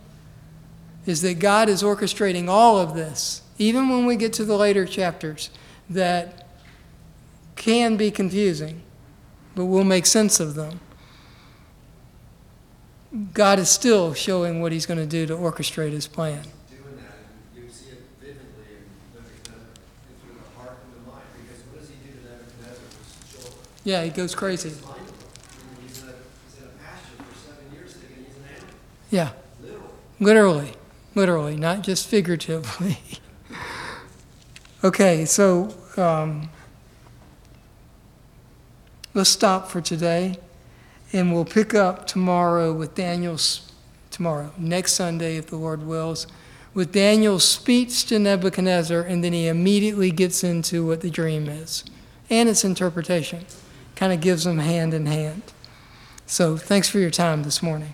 Is 1.06 1.22
that 1.24 1.40
God 1.40 1.68
is 1.68 1.82
orchestrating 1.82 2.48
all 2.48 2.78
of 2.78 2.94
this, 2.94 3.42
even 3.58 3.90
when 3.90 4.06
we 4.06 4.16
get 4.16 4.34
to 4.34 4.46
the 4.46 4.56
later 4.56 4.86
chapters 4.86 5.50
that 5.90 6.48
can 7.56 7.98
be 7.98 8.12
confusing, 8.12 8.84
but 9.56 9.66
we'll 9.66 9.84
make 9.84 10.06
sense 10.06 10.40
of 10.40 10.54
them. 10.54 10.80
God 13.34 13.60
is 13.60 13.70
still 13.70 14.14
showing 14.14 14.62
what 14.62 14.72
he's 14.72 14.86
going 14.86 15.00
to 15.00 15.06
do 15.06 15.26
to 15.26 15.34
orchestrate 15.36 15.92
his 15.92 16.08
plan. 16.08 16.44
doing 16.70 16.96
that, 16.96 17.28
and 17.56 17.66
you 17.66 17.70
see 17.70 17.90
it 17.92 18.04
vividly 18.22 18.72
in 18.72 18.88
Nebuchadnezzar, 19.14 19.74
it's 20.08 20.22
through 20.24 20.36
the 20.40 20.60
heart 20.62 20.78
and 20.86 20.94
the 20.96 21.12
mind, 21.12 21.26
because 21.44 21.60
what 21.68 21.82
does 21.82 21.90
he 21.90 21.96
do 22.08 22.14
to 22.14 22.24
Nebuchadnezzar? 22.24 22.88
Just 23.04 23.36
show 23.36 23.52
Yeah, 23.52 23.52
he 23.52 23.52
goes 23.52 23.60
crazy. 23.60 23.60
his 23.60 23.60
mind 23.60 23.60
to 23.60 23.60
him. 23.60 23.60
I 23.60 23.60
mean, 23.60 23.60
He's 23.60 23.60
in 23.60 23.60
a, 23.60 23.60
he's 23.60 23.60
in 23.60 23.60
a 23.60 23.60
pasture 23.60 23.60
for 23.60 23.60
seven 23.60 23.60
years 23.60 23.71
thinking 23.84 24.04
he 24.04 24.10
goes 24.16 24.36
crazy. 24.36 24.74
Yeah, 29.10 29.32
literally. 29.62 29.84
literally, 30.22 30.72
literally, 31.16 31.56
not 31.58 31.82
just 31.82 32.08
figuratively. 32.08 32.98
okay, 34.86 35.26
so 35.26 35.76
um, 35.98 36.50
let's 39.14 39.30
stop 39.30 39.70
for 39.70 39.82
today, 39.82 40.38
and 41.12 41.34
we'll 41.34 41.44
pick 41.44 41.74
up 41.74 42.08
tomorrow 42.08 42.72
with 42.72 42.96
Daniel's, 42.96 43.70
tomorrow, 44.12 44.54
next 44.58 44.94
Sunday, 44.94 45.36
if 45.36 45.48
the 45.48 45.58
Lord 45.58 45.86
wills, 45.86 46.26
with 46.74 46.94
Daniel's 46.94 47.46
speech 47.46 48.06
to 48.06 48.18
Nebuchadnezzar, 48.18 49.02
and 49.02 49.22
then 49.22 49.34
he 49.34 49.50
immediately 49.50 50.10
gets 50.10 50.42
into 50.42 50.88
what 50.88 51.02
the 51.02 51.10
dream 51.10 51.50
is 51.50 51.84
and 52.30 52.48
its 52.48 52.64
interpretation. 52.64 53.46
Kind 54.02 54.14
of 54.14 54.20
gives 54.20 54.46
them 54.46 54.58
hand 54.58 54.96
in 54.96 55.06
hand. 55.06 55.44
So 56.26 56.58
thanks 56.58 56.90
for 56.90 56.98
your 56.98 57.12
time 57.12 57.44
this 57.44 57.62
morning. 57.62 57.94